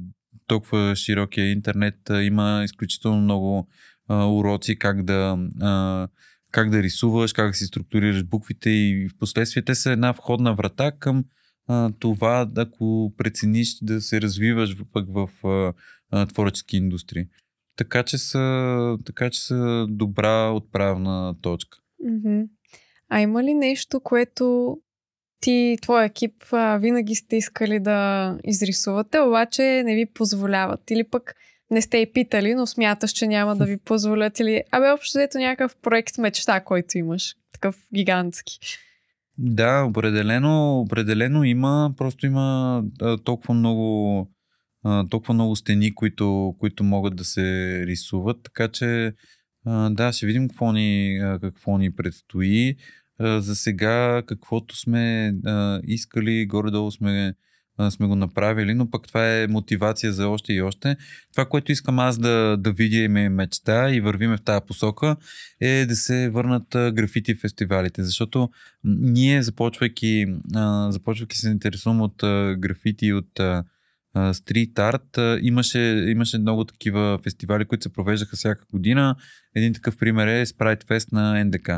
толкова 0.48 0.96
широкия 0.96 1.52
интернет 1.52 2.10
а, 2.10 2.24
има 2.24 2.62
изключително 2.66 3.22
много 3.22 3.68
а, 4.08 4.26
уроци 4.26 4.80
как 4.80 5.04
да, 5.04 5.38
а, 5.62 6.08
как 6.52 6.70
да 6.70 6.84
рисуваш, 6.84 7.34
как 7.34 7.48
да 7.48 7.54
си 7.54 7.66
структурираш 7.66 8.24
буквите 8.24 8.70
и 8.70 9.10
в 9.10 9.18
последствие 9.20 9.64
те 9.64 9.76
са 9.76 9.92
една 9.92 10.12
входна 10.12 10.56
врата 10.56 10.92
към 10.92 11.26
а, 11.68 11.92
това, 12.00 12.52
ако 12.58 13.14
прецениш 13.18 13.78
да 13.82 14.02
се 14.02 14.22
развиваш 14.22 14.76
пък 14.94 15.08
в 15.10 15.30
а, 15.48 15.74
а, 16.12 16.26
творчески 16.26 16.78
индустрии. 16.78 17.26
Така 17.76 18.04
че, 18.04 18.18
са, 18.18 18.98
така 19.06 19.30
че 19.30 19.42
са 19.42 19.88
добра 19.90 20.52
отправна 20.52 21.36
точка. 21.42 21.78
Mm-hmm. 22.06 22.48
А 23.10 23.22
има 23.22 23.44
ли 23.44 23.54
нещо, 23.54 24.00
което 24.00 24.78
ти, 25.40 25.78
твой 25.82 26.06
екип 26.06 26.34
а, 26.52 26.78
винаги 26.78 27.16
сте 27.16 27.36
искали 27.36 27.80
да 27.80 28.38
изрисувате, 28.44 29.20
обаче 29.20 29.84
не 29.86 29.96
ви 29.96 30.06
позволяват? 30.06 30.92
Или 30.92 31.04
пък 31.04 31.36
не 31.72 31.82
сте 31.82 31.98
и 31.98 32.14
питали, 32.14 32.56
но 32.56 32.68
смяташ, 32.68 33.12
че 33.12 33.28
няма 33.28 33.56
да 33.56 33.66
ви 33.66 33.78
позволят? 33.78 34.40
Или, 34.40 34.64
абе, 34.72 34.92
общо 34.92 35.18
взето 35.18 35.38
някакъв 35.38 35.76
проект 35.82 36.18
мечта, 36.18 36.60
който 36.60 36.98
имаш, 36.98 37.36
такъв 37.54 37.78
гигантски. 37.96 38.60
Да, 39.38 39.84
определено, 39.84 40.80
определено 40.80 41.44
има, 41.44 41.94
просто 41.98 42.26
има 42.26 42.84
а, 43.02 43.18
толкова 43.18 43.54
много 43.54 44.20
а, 44.84 45.08
толкова 45.10 45.34
много 45.34 45.56
стени, 45.56 45.96
които, 45.96 46.56
които 46.60 46.84
могат 46.84 47.16
да 47.16 47.24
се 47.24 47.44
рисуват, 47.86 48.38
така 48.44 48.68
че 48.68 49.14
да, 49.90 50.12
ще 50.14 50.26
видим 50.26 50.48
какво 50.48 50.72
ни, 50.72 51.20
какво 51.42 51.78
ни 51.78 51.96
предстои. 51.96 52.76
За 53.20 53.56
сега, 53.56 54.24
каквото 54.26 54.78
сме 54.78 55.36
а, 55.46 55.80
искали, 55.84 56.46
горе-долу 56.46 56.92
сме 56.92 57.34
а, 57.78 57.92
сме 57.92 58.08
го 58.08 58.16
направили, 58.16 58.74
но 58.74 58.90
пък 58.90 59.08
това 59.08 59.36
е 59.36 59.48
мотивация 59.48 60.14
за 60.14 60.28
още 60.28 60.54
и 60.54 60.62
още. 60.62 60.98
Това, 61.32 61.46
което 61.46 61.72
искам 61.72 62.00
аз 62.00 62.18
да, 62.18 62.58
да 62.60 62.72
видя 62.72 62.98
и 62.98 63.08
ме 63.08 63.30
мечта 63.30 63.92
и 63.92 64.02
вървиме 64.02 64.38
в 64.38 64.42
тази 64.42 64.66
посока, 64.68 65.16
е 65.62 65.86
да 65.86 65.96
се 65.96 66.30
върнат 66.30 66.68
графити 66.72 67.36
фестивалите, 67.36 68.04
защото 68.04 68.50
ние, 68.84 69.44
започвайки, 69.44 70.26
а, 70.56 70.92
започвайки 70.92 71.38
се 71.38 71.50
интересувам 71.50 72.02
от 72.02 72.24
а, 72.24 72.56
графити, 72.60 73.14
от 73.14 73.40
а, 73.40 73.64
стрит 74.34 74.80
арт, 74.80 75.20
имаше, 75.42 75.80
имаше 76.08 76.38
много 76.38 76.64
такива 76.64 77.20
фестивали, 77.24 77.66
които 77.66 77.84
се 77.84 77.94
провеждаха 77.94 78.36
всяка 78.36 78.66
година. 78.72 79.16
Един 79.56 79.74
такъв 79.74 79.98
пример 79.98 80.28
е 80.28 80.46
Sprite 80.46 80.84
Fest 80.84 81.12
на 81.12 81.46
НДК. 81.46 81.70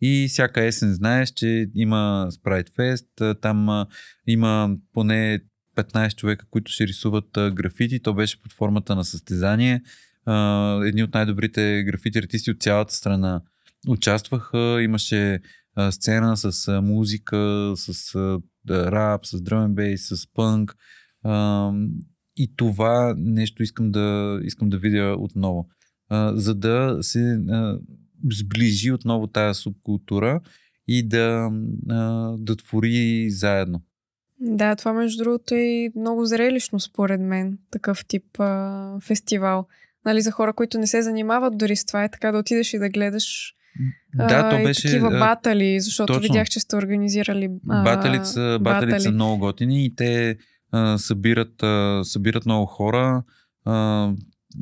И 0.00 0.26
всяка 0.28 0.64
есен 0.64 0.94
знаеш, 0.94 1.30
че 1.30 1.66
има 1.74 2.28
Sprite 2.30 2.70
Fest, 2.70 3.40
там 3.40 3.86
има 4.26 4.76
поне 4.92 5.40
15 5.76 6.14
човека, 6.14 6.46
които 6.50 6.72
ще 6.72 6.86
рисуват 6.86 7.28
графити. 7.34 8.00
То 8.00 8.14
беше 8.14 8.42
под 8.42 8.52
формата 8.52 8.96
на 8.96 9.04
състезание. 9.04 9.82
Едни 10.84 11.02
от 11.02 11.14
най-добрите 11.14 11.82
графити 11.86 12.18
артисти 12.18 12.50
от 12.50 12.62
цялата 12.62 12.94
страна 12.94 13.40
участваха. 13.88 14.82
Имаше 14.82 15.40
сцена 15.90 16.36
с 16.36 16.80
музика, 16.82 17.72
с 17.76 18.16
рап, 18.70 19.26
с 19.26 19.68
бейс, 19.68 20.08
с 20.08 20.26
пънк. 20.34 20.76
И 22.36 22.56
това 22.56 23.14
нещо 23.18 23.62
искам 23.62 23.90
да, 23.90 24.40
искам 24.44 24.70
да 24.70 24.78
видя 24.78 25.16
отново. 25.18 25.68
За 26.32 26.54
да 26.54 26.98
се 27.00 27.38
сближи 28.32 28.92
отново 28.92 29.26
тази 29.26 29.60
субкултура 29.60 30.40
и 30.88 31.08
да, 31.08 31.50
да 32.38 32.56
твори 32.56 33.30
заедно. 33.30 33.82
Да, 34.40 34.76
това 34.76 34.92
между 34.92 35.24
другото 35.24 35.54
е 35.54 35.90
много 35.96 36.24
зрелищно 36.26 36.80
според 36.80 37.20
мен, 37.20 37.58
такъв 37.70 38.04
тип 38.06 38.40
а, 38.40 39.00
фестивал. 39.00 39.66
Нали, 40.04 40.20
за 40.20 40.30
хора, 40.30 40.52
които 40.52 40.78
не 40.78 40.86
се 40.86 41.02
занимават 41.02 41.58
дори 41.58 41.76
с 41.76 41.84
това, 41.84 42.04
е 42.04 42.08
така 42.08 42.32
да 42.32 42.38
отидеш 42.38 42.74
и 42.74 42.78
да 42.78 42.88
гледаш 42.88 43.54
да, 44.14 44.50
то 44.50 44.62
беше. 44.62 44.82
Такива 44.82 45.10
батали, 45.10 45.80
защото 45.80 46.12
точно. 46.12 46.22
видях, 46.22 46.48
че 46.48 46.60
сте 46.60 46.76
организирали. 46.76 47.48
Баталите 47.64 48.24
са, 48.24 48.58
батали. 48.60 49.00
са 49.00 49.10
много 49.10 49.38
готини 49.38 49.84
и 49.84 49.94
те 49.96 50.36
а, 50.72 50.98
събират, 50.98 51.62
а, 51.62 52.00
събират 52.04 52.46
много 52.46 52.66
хора. 52.66 53.22
А, 53.64 54.10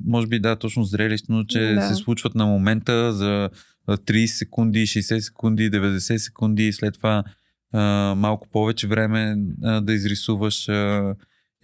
може 0.04 0.26
би 0.26 0.40
да, 0.40 0.56
точно 0.56 0.84
зрелищно, 0.84 1.46
че 1.46 1.60
да. 1.60 1.88
се 1.88 1.94
случват 1.94 2.34
на 2.34 2.46
момента 2.46 3.12
за 3.12 3.50
30 3.88 4.26
секунди, 4.26 4.86
60 4.86 5.18
секунди, 5.18 5.70
90 5.70 6.16
секунди 6.16 6.66
и 6.66 6.72
след 6.72 6.94
това 6.94 7.24
а, 7.72 8.14
малко 8.14 8.48
повече 8.48 8.88
време 8.88 9.36
а, 9.62 9.80
да 9.80 9.92
изрисуваш 9.92 10.68
а, 10.68 11.14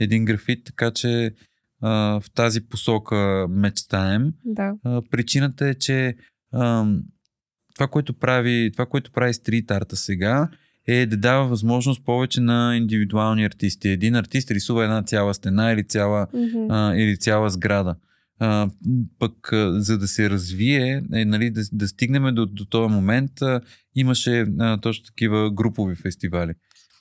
един 0.01 0.25
графит, 0.25 0.65
така 0.65 0.91
че 0.91 1.35
а, 1.83 2.21
в 2.21 2.25
тази 2.35 2.61
посока 2.61 3.47
мечтаем. 3.51 4.33
Да. 4.45 4.75
А, 4.85 5.03
причината 5.11 5.69
е, 5.69 5.75
че 5.75 6.17
а, 6.53 6.87
това, 7.75 7.89
което 7.89 8.15
прави, 8.15 8.71
това, 8.73 8.87
което 8.87 9.13
прави 9.13 9.35
стрит 9.35 9.71
арта 9.71 9.97
сега, 9.97 10.49
е 10.87 11.07
да 11.07 11.17
дава 11.17 11.49
възможност 11.49 12.05
повече 12.05 12.41
на 12.41 12.77
индивидуални 12.77 13.45
артисти. 13.45 13.89
Един 13.89 14.15
артист 14.15 14.51
рисува 14.51 14.85
една 14.85 15.03
цяла 15.03 15.35
стена 15.35 15.73
или 15.73 15.85
цяла, 15.85 16.27
mm-hmm. 16.35 16.67
а, 16.71 16.97
или 16.97 17.17
цяла 17.17 17.51
сграда. 17.51 17.97
А, 18.39 18.71
пък 19.19 19.53
а, 19.53 19.81
за 19.81 19.99
да 19.99 20.09
се 20.09 20.31
развие, 20.31 21.03
е, 21.13 21.25
нали, 21.25 21.51
да, 21.51 21.63
да 21.73 21.89
стигнем 21.89 22.35
до, 22.35 22.47
до 22.47 22.65
този 22.65 22.95
момент, 22.95 23.43
а, 23.43 23.61
имаше 23.95 24.47
а, 24.59 24.81
точно 24.81 25.05
такива 25.05 25.51
групови 25.55 25.95
фестивали. 25.95 26.55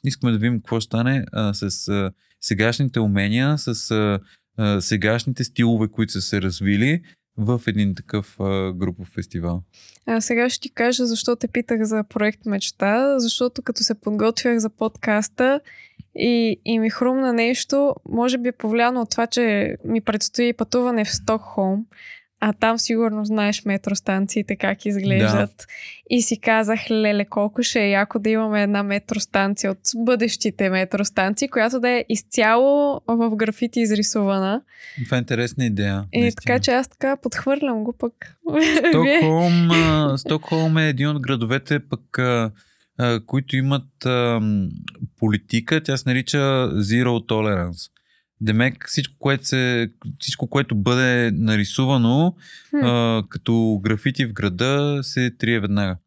Искаме 0.03 0.31
да 0.31 0.37
видим 0.37 0.59
какво 0.59 0.81
стане 0.81 1.25
а, 1.31 1.53
с 1.53 1.87
а, 1.87 2.11
сегашните 2.41 2.99
умения, 2.99 3.57
с 3.57 3.91
а, 3.91 4.19
а, 4.57 4.81
сегашните 4.81 5.43
стилове, 5.43 5.87
които 5.87 6.13
са 6.13 6.21
се 6.21 6.41
развили 6.41 7.01
в 7.37 7.61
един 7.67 7.95
такъв 7.95 8.39
а, 8.39 8.73
групов 8.73 9.07
фестивал. 9.07 9.63
А 10.05 10.21
сега 10.21 10.49
ще 10.49 10.61
ти 10.61 10.69
кажа 10.69 11.05
защо 11.05 11.35
те 11.35 11.47
питах 11.47 11.83
за 11.83 12.03
проект 12.03 12.45
Мечта, 12.45 13.19
защото 13.19 13.61
като 13.61 13.83
се 13.83 14.01
подготвях 14.01 14.57
за 14.57 14.69
подкаста 14.69 15.59
и, 16.17 16.59
и 16.65 16.79
ми 16.79 16.89
хрумна 16.89 17.33
нещо, 17.33 17.95
може 18.09 18.37
би 18.37 18.49
е 18.49 18.51
повлияно 18.51 19.01
от 19.01 19.09
това, 19.11 19.27
че 19.27 19.75
ми 19.85 20.01
предстои 20.01 20.53
пътуване 20.53 21.05
в 21.05 21.13
Стокхолм. 21.13 21.85
А 22.39 22.53
там 22.53 22.79
сигурно 22.79 23.25
знаеш 23.25 23.65
метростанциите 23.65 24.55
как 24.55 24.85
изглеждат. 24.85 25.55
Да. 25.57 25.65
И 26.09 26.21
си 26.21 26.39
казах, 26.39 26.79
леле, 26.91 27.25
колко 27.25 27.63
ще 27.63 27.79
е 27.79 27.89
яко 27.89 28.19
да 28.19 28.29
имаме 28.29 28.63
една 28.63 28.83
метростанция 28.83 29.71
от 29.71 29.79
бъдещите 29.95 30.69
метростанции, 30.69 31.47
която 31.47 31.79
да 31.79 31.89
е 31.89 32.05
изцяло 32.09 33.01
в 33.07 33.35
графити 33.35 33.79
изрисувана. 33.79 34.61
Това 35.05 35.17
е 35.17 35.19
интересна 35.19 35.65
идея. 35.65 36.05
И 36.13 36.21
наистина. 36.21 36.41
така 36.45 36.59
че 36.59 36.71
аз 36.71 36.87
така 36.87 37.17
подхвърлям 37.17 37.83
го 37.83 37.93
пък. 37.93 38.13
Стокхолм, 38.89 39.69
Стокхолм 40.17 40.77
е 40.77 40.89
един 40.89 41.07
от 41.07 41.21
градовете 41.21 41.79
пък 41.79 42.19
които 43.25 43.55
имат 43.55 44.05
а, 44.05 44.41
политика, 45.19 45.83
тя 45.83 45.97
се 45.97 46.09
нарича 46.09 46.37
Zero 46.73 47.29
Tolerance. 47.29 47.91
Демек 48.41 48.85
всичко, 48.87 49.15
което, 49.19 49.47
се, 49.47 49.89
всичко, 50.19 50.47
което 50.47 50.75
бъде 50.75 51.31
нарисувано 51.31 52.35
а, 52.73 53.23
като 53.29 53.79
графити 53.83 54.25
в 54.25 54.33
града, 54.33 54.99
се 55.01 55.31
трие 55.37 55.59
веднага. 55.59 55.97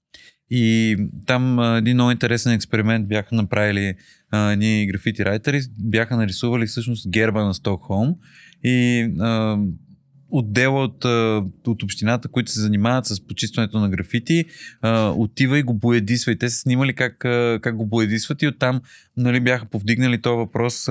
И 0.51 0.97
там 1.27 1.59
а, 1.59 1.79
един 1.79 1.97
много 1.97 2.11
интересен 2.11 2.53
експеримент 2.53 3.09
бяха 3.09 3.35
направили 3.35 3.95
а, 4.31 4.57
ние 4.57 4.87
графити 4.87 5.25
райтери, 5.25 5.61
бяха 5.79 6.17
нарисували 6.17 6.67
всъщност 6.67 7.11
герба 7.11 7.45
на 7.45 7.55
Стокхолм 7.55 8.15
и 8.65 9.09
а, 9.21 9.59
отдела 10.31 10.85
от, 10.85 11.05
от 11.67 11.83
общината, 11.83 12.29
които 12.29 12.51
се 12.51 12.61
занимават 12.61 13.07
с 13.07 13.27
почистването 13.27 13.81
на 13.81 13.89
графити, 13.89 14.45
отива 15.17 15.59
и 15.59 15.63
го 15.63 15.75
боядисва. 15.75 16.33
И 16.33 16.39
те 16.39 16.49
са 16.51 16.57
снимали 16.57 16.95
как, 16.95 17.19
как 17.63 17.77
го 17.77 17.87
боядисват 17.87 18.43
и 18.43 18.49
оттам 18.49 18.81
нали, 19.17 19.41
бяха 19.41 19.67
повдигнали 19.67 20.23
този 20.23 20.37
въпрос 20.37 20.89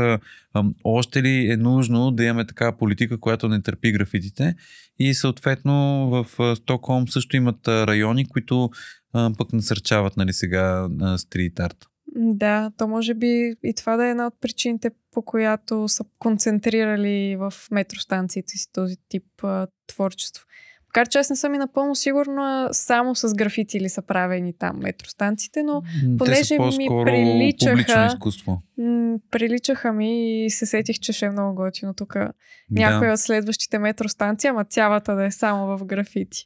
още 0.84 1.24
ли 1.24 1.52
е 1.52 1.58
нужно 1.58 2.12
да 2.12 2.24
имаме 2.24 2.46
такава 2.46 2.78
политика, 2.78 3.20
която 3.20 3.48
не 3.48 3.62
търпи 3.62 3.92
графитите. 3.92 4.56
И 5.00 5.14
съответно 5.14 5.74
в 6.10 6.56
Стокхолм 6.56 7.08
също 7.08 7.38
имат 7.38 7.68
райони, 7.68 8.26
които 8.26 8.70
пък 9.12 9.54
насърчават 9.54 10.18
нали, 10.18 10.34
сега 10.34 10.88
стрит 11.18 11.60
арт. 11.60 11.89
Да, 12.16 12.72
то 12.78 12.88
може 12.88 13.14
би 13.14 13.56
и 13.64 13.74
това 13.74 13.98
да 13.98 14.06
е 14.06 14.10
една 14.10 14.28
от 14.28 14.34
причините, 14.42 14.92
по 15.12 15.22
която 15.22 15.88
са 15.88 16.04
концентрирали 16.20 17.36
в 17.36 17.54
метростанциите 17.72 18.58
си 18.58 18.72
този 18.74 18.96
тип 19.10 19.44
а, 19.44 19.68
творчество. 19.88 20.46
Макар 20.90 21.08
че 21.08 21.20
аз 21.20 21.30
не 21.30 21.36
съм 21.36 21.54
и 21.54 21.58
напълно 21.58 21.96
сигурна 21.96 22.70
само 22.72 23.16
с 23.16 23.34
графити 23.34 23.80
ли 23.80 23.90
са 23.90 24.02
правени 24.02 24.54
там 24.54 24.80
метростанциите, 24.80 25.64
но 25.64 25.84
понеже 26.18 26.54
ми 26.54 26.88
приличаха, 27.06 28.06
изкуство. 28.06 28.62
М- 28.78 29.18
приличаха 29.32 29.94
ми 29.94 30.46
и 30.46 30.50
се 30.50 30.66
сетих, 30.66 31.00
че 31.00 31.14
ще 31.14 31.26
е 31.26 31.30
много 31.30 31.56
готино 31.56 31.94
тук 31.94 32.14
да. 32.14 32.32
някоя 32.72 33.14
от 33.14 33.20
следващите 33.20 33.80
метростанции, 33.80 34.48
ама 34.48 34.66
цялата 34.66 35.16
да 35.16 35.26
е 35.26 35.32
само 35.32 35.78
в 35.78 35.86
графити. 35.86 36.46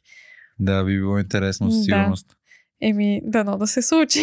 Да, 0.58 0.84
би 0.84 0.98
било 0.98 1.18
интересно, 1.18 1.70
със 1.70 1.84
сигурност. 1.84 2.28
Да. 2.28 2.34
Еми, 2.80 3.20
дано 3.24 3.56
да 3.56 3.66
се 3.66 3.82
случи. 3.82 4.20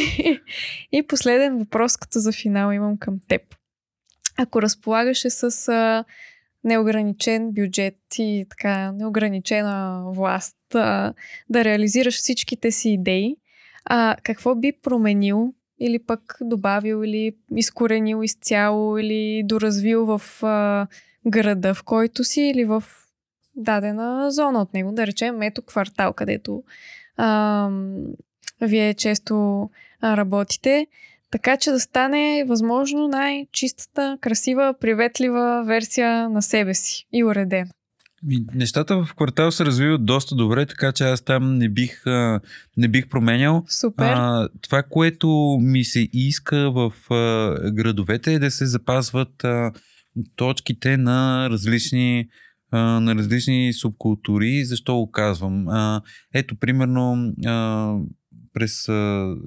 И 0.92 1.08
последен 1.08 1.58
въпрос, 1.58 1.98
като 1.98 2.20
за 2.20 2.32
финал 2.32 2.72
имам 2.72 2.98
към 2.98 3.20
теб. 3.28 3.42
Ако 4.38 4.62
разполагаше 4.62 5.30
с 5.30 5.68
а, 5.68 6.06
неограничен 6.64 7.52
бюджет 7.52 7.98
и 8.18 8.46
така 8.50 8.92
неограничена 8.92 10.04
власт 10.16 10.76
а, 10.76 11.14
да 11.50 11.64
реализираш 11.64 12.16
всичките 12.16 12.72
си 12.72 12.90
идеи, 12.90 13.36
а, 13.86 14.16
какво 14.24 14.56
би 14.56 14.72
променил 14.84 15.54
или 15.80 16.00
пък 16.00 16.38
добавил 16.42 17.04
или 17.04 17.36
изкоренил 17.56 18.24
изцяло 18.24 18.98
или 18.98 19.44
доразвил 19.46 20.06
в 20.06 20.44
а, 20.44 20.88
града, 21.28 21.74
в 21.74 21.84
който 21.84 22.24
си 22.24 22.42
или 22.42 22.66
в 22.66 22.84
дадена 23.56 24.32
зона 24.32 24.62
от 24.62 24.74
него, 24.74 24.92
да 24.92 25.08
речем 25.08 25.42
ето 25.42 25.62
квартал, 25.62 26.14
където 26.14 26.64
вие 28.62 28.94
често 28.94 29.70
работите, 30.04 30.88
така 31.32 31.58
че 31.58 31.72
да 31.72 31.80
стане 31.80 32.46
възможно 32.48 33.08
най-чистата, 33.08 34.18
красива, 34.22 34.74
приветлива 34.82 35.64
версия 35.68 36.30
на 36.30 36.42
себе 36.42 36.74
си 36.74 37.08
и 37.14 37.24
уредена. 37.24 37.72
Нещата 38.54 39.04
в 39.04 39.16
квартал 39.16 39.52
се 39.52 39.66
развиват 39.66 40.06
доста 40.06 40.36
добре, 40.36 40.66
така 40.66 40.92
че 40.92 41.04
аз 41.04 41.22
там 41.22 41.58
не 41.58 41.70
бих, 41.70 42.04
не 42.78 42.88
бих 42.88 43.10
променял. 43.10 43.64
Супер. 43.68 44.14
А, 44.16 44.50
това, 44.62 44.84
което 44.84 45.58
ми 45.62 45.84
се 45.84 46.10
иска 46.14 46.72
в 46.72 46.94
а, 47.10 47.72
градовете 47.72 48.34
е 48.34 48.40
да 48.40 48.52
се 48.52 48.66
запазват 48.66 49.44
а, 49.44 49.72
точките 50.36 50.98
на 50.98 51.50
различни 51.50 52.28
а, 52.72 52.80
на 53.00 53.16
различни 53.16 53.74
субкултури. 53.74 54.66
Защо 54.66 54.96
го 54.96 55.12
казвам? 55.12 55.68
А, 55.68 56.02
ето, 56.34 56.56
примерно, 56.56 57.34
а, 57.46 57.96
през, 58.54 58.86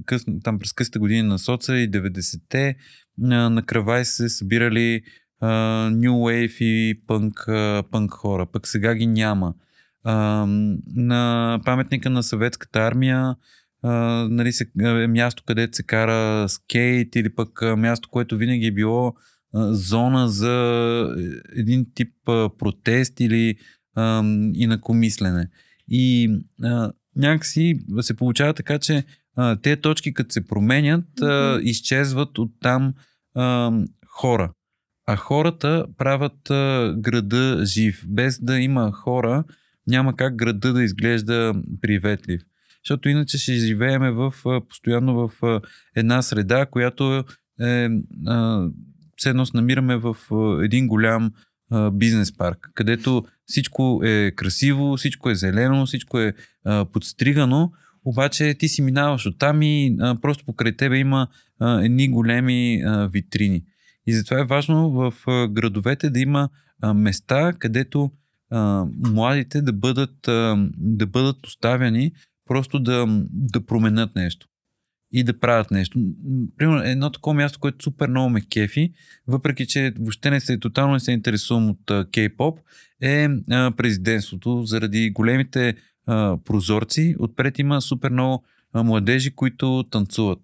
къс, 0.06 0.24
там 0.44 0.58
през 0.58 0.72
късите 0.72 0.98
години 0.98 1.22
на 1.22 1.38
соца 1.38 1.76
и 1.76 1.90
90-те 1.90 2.76
а, 3.22 3.50
на 3.50 3.62
Кравай 3.62 4.04
се 4.04 4.28
събирали 4.28 5.02
а, 5.40 5.48
New 5.90 6.10
Wave 6.10 6.64
и 6.64 7.00
пънк, 7.06 7.46
пънк 7.90 8.10
хора. 8.10 8.46
Пък 8.52 8.68
сега 8.68 8.94
ги 8.94 9.06
няма. 9.06 9.54
А, 10.04 10.46
на 10.96 11.60
паметника 11.64 12.10
на 12.10 12.22
съветската 12.22 12.78
армия 12.80 13.36
а, 13.84 13.92
нали, 14.30 14.52
се, 14.52 14.66
е 14.80 15.06
място, 15.06 15.42
където 15.46 15.76
се 15.76 15.82
кара 15.82 16.48
скейт 16.48 17.16
или 17.16 17.34
пък 17.34 17.62
място, 17.76 18.08
което 18.10 18.36
винаги 18.36 18.66
е 18.66 18.72
било 18.72 19.14
а, 19.54 19.74
зона 19.74 20.28
за 20.28 21.16
един 21.56 21.86
тип 21.94 22.28
а, 22.28 22.50
протест 22.58 23.20
или 23.20 23.56
а, 23.94 24.22
инакомислене. 24.54 25.48
И 25.88 26.30
а, 26.62 26.92
някакси 27.16 27.74
се 28.00 28.16
получава 28.16 28.54
така, 28.54 28.78
че 28.78 29.04
а, 29.36 29.56
те 29.56 29.76
точки, 29.76 30.14
като 30.14 30.32
се 30.32 30.46
променят, 30.46 31.20
а, 31.22 31.60
изчезват 31.62 32.38
от 32.38 32.52
там 32.60 32.94
а, 33.34 33.72
хора. 34.06 34.52
А 35.06 35.16
хората 35.16 35.86
правят 35.98 36.50
а, 36.50 36.94
града 36.98 37.60
жив. 37.64 38.04
Без 38.06 38.40
да 38.40 38.58
има 38.58 38.92
хора, 38.92 39.44
няма 39.86 40.16
как 40.16 40.36
града 40.36 40.72
да 40.72 40.82
изглежда 40.82 41.54
приветлив. 41.80 42.42
Защото 42.84 43.08
иначе 43.08 43.38
ще 43.38 43.52
живееме 43.52 44.10
в, 44.10 44.34
постоянно 44.68 45.28
в 45.28 45.60
една 45.96 46.22
среда, 46.22 46.66
която 46.66 47.24
е, 47.60 47.88
а, 48.26 48.68
все 49.16 49.30
едно 49.30 49.44
намираме 49.54 49.96
в 49.96 50.16
един 50.62 50.86
голям 50.86 51.32
бизнес 51.92 52.36
парк, 52.36 52.70
където 52.74 53.24
всичко 53.46 54.00
е 54.04 54.32
красиво, 54.36 54.96
всичко 54.96 55.30
е 55.30 55.34
зелено, 55.34 55.86
всичко 55.86 56.18
е 56.18 56.32
подстригано, 56.92 57.72
обаче 58.04 58.54
ти 58.54 58.68
си 58.68 58.82
минаваш 58.82 59.26
оттам 59.26 59.62
и 59.62 59.96
просто 60.22 60.44
покрай 60.44 60.76
тебе 60.76 60.98
има 60.98 61.28
едни 61.60 62.08
големи 62.08 62.82
витрини. 63.12 63.62
И 64.06 64.12
затова 64.12 64.40
е 64.40 64.44
важно 64.44 64.90
в 64.90 65.14
градовете 65.48 66.10
да 66.10 66.20
има 66.20 66.48
места, 66.94 67.52
където 67.52 68.10
младите 69.06 69.62
да 69.62 69.72
бъдат, 69.72 70.16
да 70.76 71.06
бъдат 71.06 71.46
оставяни 71.46 72.12
просто 72.46 72.78
да, 72.78 73.06
да 73.30 73.66
променят 73.66 74.16
нещо 74.16 74.48
и 75.14 75.22
да 75.22 75.38
правят 75.38 75.70
нещо. 75.70 75.98
Примерно 76.58 76.82
едно 76.82 77.10
такова 77.10 77.34
място, 77.34 77.58
което 77.58 77.82
супер 77.82 78.08
много 78.08 78.30
ме 78.30 78.40
кефи, 78.40 78.92
въпреки 79.26 79.66
че 79.66 79.92
въобще 79.98 80.30
не 80.30 80.40
се, 80.40 80.58
тотално 80.58 80.92
не 80.92 81.00
се 81.00 81.12
интересувам 81.12 81.70
от 81.70 82.06
кей-поп, 82.12 82.58
е 83.02 83.28
а, 83.50 83.72
президентството. 83.76 84.62
Заради 84.64 85.10
големите 85.10 85.74
а, 86.06 86.36
прозорци, 86.44 87.16
отпред 87.18 87.58
има 87.58 87.80
супер 87.80 88.10
много 88.10 88.44
а, 88.72 88.82
младежи, 88.82 89.30
които 89.30 89.84
танцуват. 89.90 90.38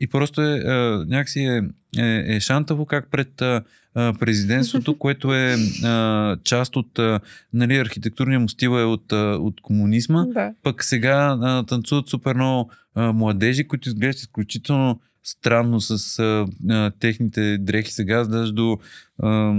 И 0.00 0.08
просто 0.08 0.42
е, 0.42 0.58
а, 0.58 1.04
някакси 1.08 1.40
е, 1.40 1.62
е, 1.98 2.36
е 2.36 2.40
шантаво 2.40 2.86
как 2.86 3.10
пред 3.10 3.42
а, 3.42 3.62
президентството, 3.94 4.94
което 4.98 5.34
е 5.34 5.56
а, 5.84 6.36
част 6.44 6.76
от 6.76 6.98
а, 6.98 7.20
нали, 7.52 7.76
архитектурния 7.76 8.40
му 8.40 8.48
стил 8.48 8.70
е 8.70 8.84
от, 8.84 9.12
а, 9.12 9.16
от 9.40 9.60
комунизма, 9.60 10.26
Да. 10.26 10.54
пък 10.62 10.84
сега 10.84 11.38
а, 11.42 11.62
танцуват 11.66 12.08
супер 12.08 12.34
много 12.34 12.70
младежи, 12.98 13.68
които 13.68 13.88
изглеждат 13.88 14.20
изключително 14.20 15.00
странно 15.24 15.80
с 15.80 16.18
а, 16.18 16.46
а, 16.70 16.90
техните 16.90 17.58
дрехи 17.58 17.92
сега, 17.92 18.24
даже 18.24 18.52
до, 18.52 18.78
а, 19.22 19.54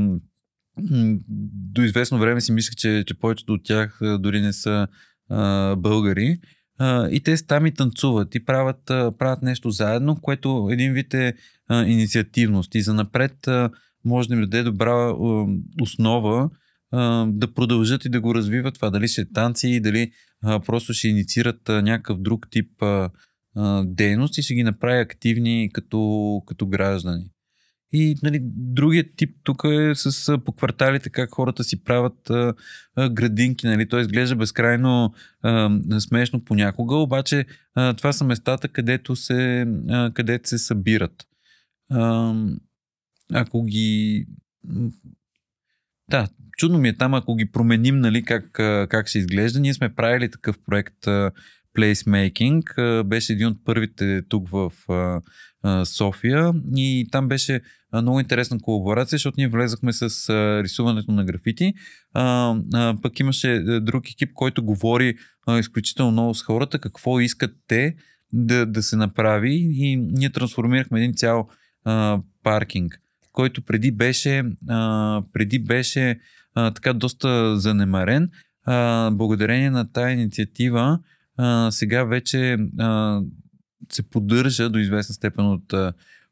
до 1.74 1.82
известно 1.82 2.20
време 2.20 2.42
си 2.42 2.52
мислех, 2.52 2.76
че, 2.76 3.04
че 3.08 3.14
повечето 3.14 3.54
от 3.54 3.64
тях 3.64 4.02
а, 4.02 4.18
дори 4.18 4.42
не 4.42 4.54
са 4.54 4.88
а, 5.30 5.76
българи. 5.76 6.40
А, 6.80 7.10
и 7.10 7.20
те 7.20 7.46
там 7.46 7.66
и 7.66 7.74
танцуват 7.74 8.36
и 8.36 8.46
правят, 8.46 8.90
а, 8.90 9.12
правят 9.18 9.42
нещо 9.42 9.70
заедно, 9.70 10.16
което 10.16 10.70
един 10.72 10.94
вид 10.94 11.14
е 11.14 11.34
а, 11.68 11.86
инициативност. 11.86 12.76
И 12.76 12.82
за 12.82 12.94
напред 12.94 13.48
а, 13.48 13.70
може 14.06 14.28
да 14.28 14.36
им 14.36 14.42
даде 14.42 14.64
добра 14.64 14.92
а, 14.92 15.16
основа 15.82 16.50
а, 16.92 17.26
да 17.30 17.54
продължат 17.54 18.06
и 18.06 18.10
да 18.10 18.22
го 18.22 18.36
развиват 18.36 18.76
това. 18.76 18.90
Дали 18.90 19.08
ще 19.08 19.22
е 19.22 19.32
танци, 19.34 19.80
дали 19.80 20.12
а, 20.44 20.60
просто 20.60 20.94
ще 20.94 21.08
инициират 21.08 21.70
а, 21.70 21.82
някакъв 21.82 22.22
друг 22.22 22.48
тип 22.52 22.84
а, 22.84 23.10
а, 23.56 23.84
дейност 23.86 24.38
и 24.38 24.42
ще 24.42 24.54
ги 24.54 24.64
направи 24.64 25.00
активни 25.00 25.70
като, 25.74 26.42
като 26.46 26.68
граждани. 26.68 27.26
И 27.92 28.16
нали, 28.24 28.40
другият 28.44 29.08
тип 29.18 29.36
тук 29.44 29.64
е 29.64 29.96
с, 29.96 30.38
по 30.46 30.52
кварталите 30.52 31.10
как 31.10 31.30
хората 31.34 31.64
си 31.64 31.84
правят 31.84 32.30
а, 32.30 32.54
а, 32.96 33.10
градинки. 33.10 33.68
Нали. 33.68 33.90
Той 33.90 34.02
изглежда 34.02 34.36
безкрайно 34.36 35.14
а, 35.42 35.80
смешно 36.00 36.46
понякога, 36.46 36.96
обаче 36.96 37.46
а, 37.76 37.94
това 37.94 38.14
са 38.14 38.24
местата, 38.24 38.68
където 38.68 39.16
се, 39.16 39.68
а, 39.90 40.12
където 40.14 40.50
се 40.50 40.58
събират. 40.58 41.28
А, 41.90 42.34
ако 43.34 43.64
ги... 43.64 44.26
Да, 46.10 46.28
чудно 46.58 46.78
ми 46.78 46.90
е 46.90 46.98
там, 46.98 47.14
ако 47.14 47.36
ги 47.36 47.52
променим, 47.52 48.00
нали, 48.00 48.24
как, 48.24 48.52
как 48.90 49.08
ще 49.08 49.20
изглежда. 49.20 49.60
Ние 49.60 49.74
сме 49.74 49.96
правили 49.96 50.32
такъв 50.32 50.60
проект 50.66 51.08
а, 51.08 51.32
А, 51.78 53.04
Беше 53.04 53.34
един 53.34 53.48
от 53.48 53.66
първите 53.66 54.22
тук 54.30 54.50
в 54.50 54.72
София 55.86 56.54
и 56.76 57.08
там 57.12 57.28
беше 57.28 57.62
много 57.94 58.20
интересна 58.20 58.58
колаборация, 58.62 59.18
защото 59.18 59.36
ние 59.38 59.48
влезахме 59.48 59.94
с 59.94 60.30
рисуването 60.64 61.12
на 61.12 61.26
графити. 61.26 61.74
Пък 63.02 63.20
имаше 63.20 63.60
друг 63.82 64.10
екип, 64.12 64.30
който 64.34 64.64
говори 64.64 65.16
изключително 65.60 66.12
много 66.12 66.34
с 66.34 66.44
хората, 66.44 66.80
какво 66.80 67.20
искат 67.20 67.52
те 67.68 67.96
да, 68.34 68.66
да 68.66 68.84
се 68.84 68.96
направи 68.96 69.70
и 69.72 69.96
ние 69.98 70.30
трансформирахме 70.30 71.00
един 71.00 71.14
цял 71.14 71.50
паркинг, 72.44 73.00
който 73.32 73.62
преди 73.62 73.92
беше, 73.92 74.44
преди 75.34 75.60
беше 75.60 76.20
така 76.54 76.94
доста 76.94 77.58
занемарен. 77.58 78.30
Благодарение 79.12 79.70
на 79.70 79.92
тая 79.92 80.14
инициатива 80.14 81.00
а, 81.42 81.72
сега 81.72 82.04
вече 82.04 82.58
а, 82.80 83.22
се 83.92 84.04
поддържа 84.04 84.70
до 84.70 84.80
известна 84.80 85.16
степен 85.16 85.46
от, 85.46 85.74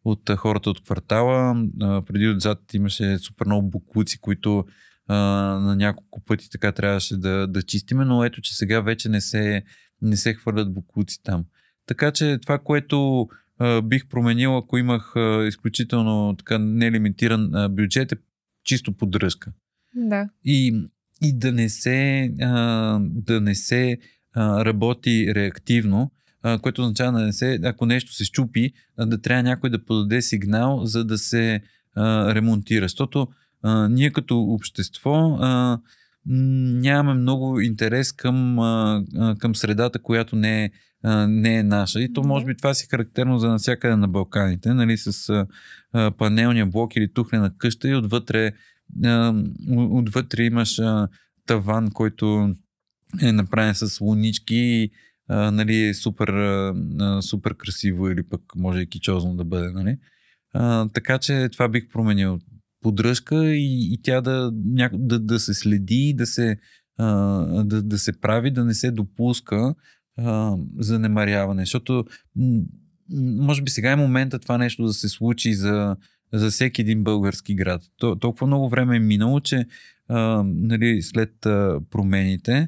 от 0.05 0.29
хората 0.37 0.69
от 0.69 0.83
квартала. 0.83 1.67
А, 1.81 2.01
преди 2.01 2.27
отзад 2.27 2.73
имаше 2.73 3.17
супер 3.17 3.45
много 3.45 3.69
буклуци, 3.69 4.19
които 4.21 4.65
а, 5.07 5.15
на 5.59 5.75
няколко 5.75 6.19
пъти 6.19 6.49
така 6.49 6.71
трябваше 6.71 7.17
да, 7.17 7.47
да 7.47 7.63
чистиме, 7.63 8.05
но 8.05 8.23
ето, 8.23 8.41
че 8.41 8.55
сега 8.55 8.81
вече 8.81 9.09
не 9.09 9.21
се, 9.21 9.63
не 10.01 10.17
се 10.17 10.33
хвърлят 10.33 10.73
буклуци 10.73 11.23
там. 11.23 11.45
Така 11.85 12.11
че 12.11 12.37
това, 12.41 12.59
което 12.59 13.27
а, 13.59 13.81
бих 13.81 14.07
променил, 14.07 14.57
ако 14.57 14.77
имах 14.77 15.15
а, 15.15 15.45
изключително 15.47 16.35
така 16.37 16.57
нелимитиран 16.57 17.55
а, 17.55 17.69
бюджет, 17.69 18.11
е 18.11 18.15
чисто 18.63 18.93
поддръжка. 18.93 19.51
Да. 19.95 20.29
И, 20.45 20.87
и 21.21 21.37
да 21.37 21.51
не 21.51 21.69
се, 21.69 22.31
а, 22.41 22.99
да 23.01 23.41
не 23.41 23.55
се 23.55 23.97
а, 24.37 24.65
работи 24.65 25.35
реактивно, 25.35 26.11
а, 26.43 26.59
което 26.59 26.81
означава 26.81 27.19
да 27.19 27.25
не 27.25 27.33
се, 27.33 27.59
ако 27.63 27.85
нещо 27.85 28.13
се 28.13 28.25
щупи, 28.25 28.71
а, 28.97 29.05
да 29.05 29.21
трябва 29.21 29.43
някой 29.43 29.69
да 29.69 29.85
подаде 29.85 30.21
сигнал, 30.21 30.85
за 30.85 31.05
да 31.05 31.17
се 31.17 31.61
а, 31.95 32.35
ремонтира. 32.35 32.85
Защото 32.85 33.27
а, 33.63 33.89
ние 33.89 34.11
като 34.11 34.39
общество 34.39 35.37
а, 35.41 35.79
нямаме 36.25 37.19
много 37.19 37.59
интерес 37.59 38.11
към, 38.11 38.59
а, 38.59 39.03
към 39.39 39.55
средата, 39.55 39.99
която 39.99 40.35
не 40.35 40.63
е, 40.63 40.71
а, 41.03 41.27
не 41.27 41.57
е 41.57 41.63
наша. 41.63 42.01
И 42.01 42.13
то 42.13 42.23
може 42.23 42.45
би 42.45 42.57
това 42.57 42.73
си 42.73 42.87
характерно 42.91 43.39
за 43.39 43.49
навсякъде 43.49 43.95
на 43.95 44.07
Балканите, 44.07 44.73
нали, 44.73 44.97
с 44.97 45.29
а, 45.93 46.11
панелния 46.11 46.65
блок 46.65 46.95
или 46.95 47.13
тухлена 47.13 47.51
къща 47.57 47.89
и 47.89 47.95
отвътре, 47.95 48.51
а, 49.05 49.33
отвътре 49.77 50.43
имаш 50.43 50.79
а, 50.79 51.07
таван, 51.45 51.91
който 51.91 52.53
е 53.21 53.31
направен 53.31 53.75
с 53.75 54.01
лунички 54.01 54.89
а, 55.27 55.51
нали, 55.51 55.93
супер, 55.93 56.27
а, 56.27 57.21
супер 57.21 57.57
красиво 57.57 58.09
или 58.09 58.23
пък 58.23 58.41
може 58.55 58.81
и 58.81 58.89
кичозно 58.89 59.35
да 59.35 59.43
бъде. 59.43 59.71
Нали? 59.71 59.97
А, 60.53 60.89
така 60.89 61.17
че 61.17 61.49
това 61.51 61.69
бих 61.69 61.89
променил. 61.89 62.39
Поддръжка 62.81 63.45
и, 63.45 63.93
и 63.93 64.01
тя 64.03 64.21
да, 64.21 64.51
няко- 64.51 64.97
да, 64.97 65.19
да 65.19 65.39
се 65.39 65.53
следи, 65.53 66.13
да 66.17 66.25
се, 66.25 66.57
а, 66.97 67.07
да, 67.63 67.83
да 67.83 67.97
се 67.97 68.19
прави, 68.21 68.51
да 68.51 68.65
не 68.65 68.73
се 68.73 68.91
допуска 68.91 69.75
а, 70.17 70.57
занемаряване. 70.77 71.61
Защото 71.61 72.05
може 73.09 73.61
би 73.61 73.71
сега 73.71 73.91
е 73.91 73.95
момента 73.95 74.39
това 74.39 74.57
нещо 74.57 74.83
да 74.83 74.93
се 74.93 75.09
случи 75.09 75.53
за, 75.53 75.95
за 76.33 76.49
всеки 76.49 76.81
един 76.81 77.03
български 77.03 77.55
град. 77.55 77.81
То, 77.97 78.15
толкова 78.15 78.47
много 78.47 78.69
време 78.69 78.95
е 78.95 78.99
минало, 78.99 79.39
че 79.39 79.65
а, 80.07 80.43
нали, 80.45 81.01
след 81.01 81.45
а, 81.45 81.79
промените, 81.89 82.67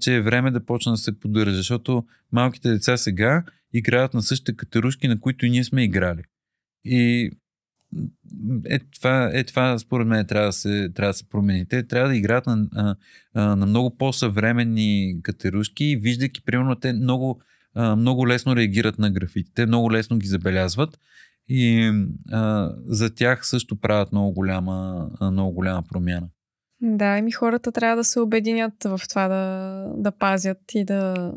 че 0.00 0.14
е 0.14 0.22
време 0.22 0.50
да 0.50 0.64
почне 0.64 0.92
да 0.92 0.96
се 0.96 1.20
поддържа, 1.20 1.56
защото 1.56 2.04
малките 2.32 2.68
деца 2.68 2.96
сега 2.96 3.44
играят 3.72 4.14
на 4.14 4.22
същите 4.22 4.56
катерушки, 4.56 5.08
на 5.08 5.20
които 5.20 5.46
и 5.46 5.50
ние 5.50 5.64
сме 5.64 5.84
играли. 5.84 6.22
И 6.84 7.30
е 8.64 8.78
това, 8.78 9.30
е 9.32 9.44
това 9.44 9.78
според 9.78 10.06
мен 10.06 10.26
трябва 10.26 10.48
да 10.48 10.52
се, 10.52 10.90
трябва 10.94 11.10
да 11.10 11.14
се 11.14 11.28
промени. 11.28 11.68
Те 11.68 11.86
трябва 11.86 12.08
да 12.08 12.16
играят 12.16 12.46
на, 12.46 12.96
на 13.34 13.66
много 13.66 13.96
по-съвременни 13.96 15.16
катерушки, 15.22 15.96
виждайки, 15.96 16.44
примерно, 16.44 16.76
те 16.76 16.92
много 16.92 17.40
много 17.96 18.28
лесно 18.28 18.56
реагират 18.56 18.98
на 18.98 19.10
графитите, 19.10 19.66
много 19.66 19.92
лесно 19.92 20.18
ги 20.18 20.26
забелязват 20.26 20.98
и 21.48 21.92
а, 22.32 22.70
за 22.86 23.14
тях 23.14 23.46
също 23.46 23.76
правят 23.76 24.12
много 24.12 24.32
голяма, 24.32 25.10
много 25.20 25.52
голяма 25.52 25.82
промяна. 25.82 26.28
Да, 26.84 27.18
и 27.18 27.30
хората 27.30 27.72
трябва 27.72 27.96
да 27.96 28.04
се 28.04 28.20
обединят 28.20 28.84
в 28.84 29.00
това 29.08 29.28
да, 29.28 29.84
да 29.96 30.10
пазят 30.12 30.58
и 30.74 30.84
да 30.84 31.32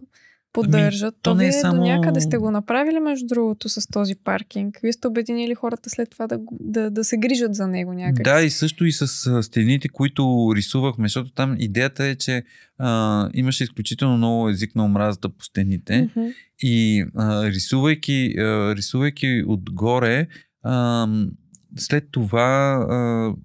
поддържат. 0.53 1.13
Ами, 1.13 1.21
то, 1.21 1.31
то 1.31 1.35
не 1.35 1.47
е 1.47 1.51
само... 1.51 1.75
до 1.75 1.87
някъде 1.87 2.21
сте 2.21 2.37
го 2.37 2.51
направили, 2.51 2.99
между 2.99 3.27
другото, 3.27 3.69
с 3.69 3.87
този 3.87 4.15
паркинг. 4.15 4.79
Вие 4.83 4.93
сте 4.93 5.07
обединили 5.07 5.55
хората 5.55 5.89
след 5.89 6.09
това 6.09 6.27
да, 6.27 6.39
да, 6.51 6.91
да 6.91 7.03
се 7.03 7.17
грижат 7.17 7.55
за 7.55 7.67
него 7.67 7.93
някак. 7.93 8.23
Да, 8.23 8.41
и 8.41 8.49
също 8.49 8.85
и 8.85 8.91
с 8.91 9.07
стените, 9.43 9.89
които 9.89 10.53
рисувахме, 10.55 11.05
защото 11.05 11.31
там 11.31 11.55
идеята 11.59 12.03
е, 12.03 12.15
че 12.15 12.43
а, 12.77 13.29
имаше 13.33 13.63
изключително 13.63 14.17
много 14.17 14.49
език 14.49 14.75
на 14.75 14.85
омразата 14.85 15.29
по 15.29 15.43
стените 15.43 15.93
mm-hmm. 15.93 16.33
и 16.59 17.05
а, 17.15 17.45
рисувайки, 17.45 18.33
а, 18.37 18.75
рисувайки 18.75 19.43
отгоре, 19.47 20.27
а, 20.63 21.07
след 21.81 22.07
това, 22.11 23.35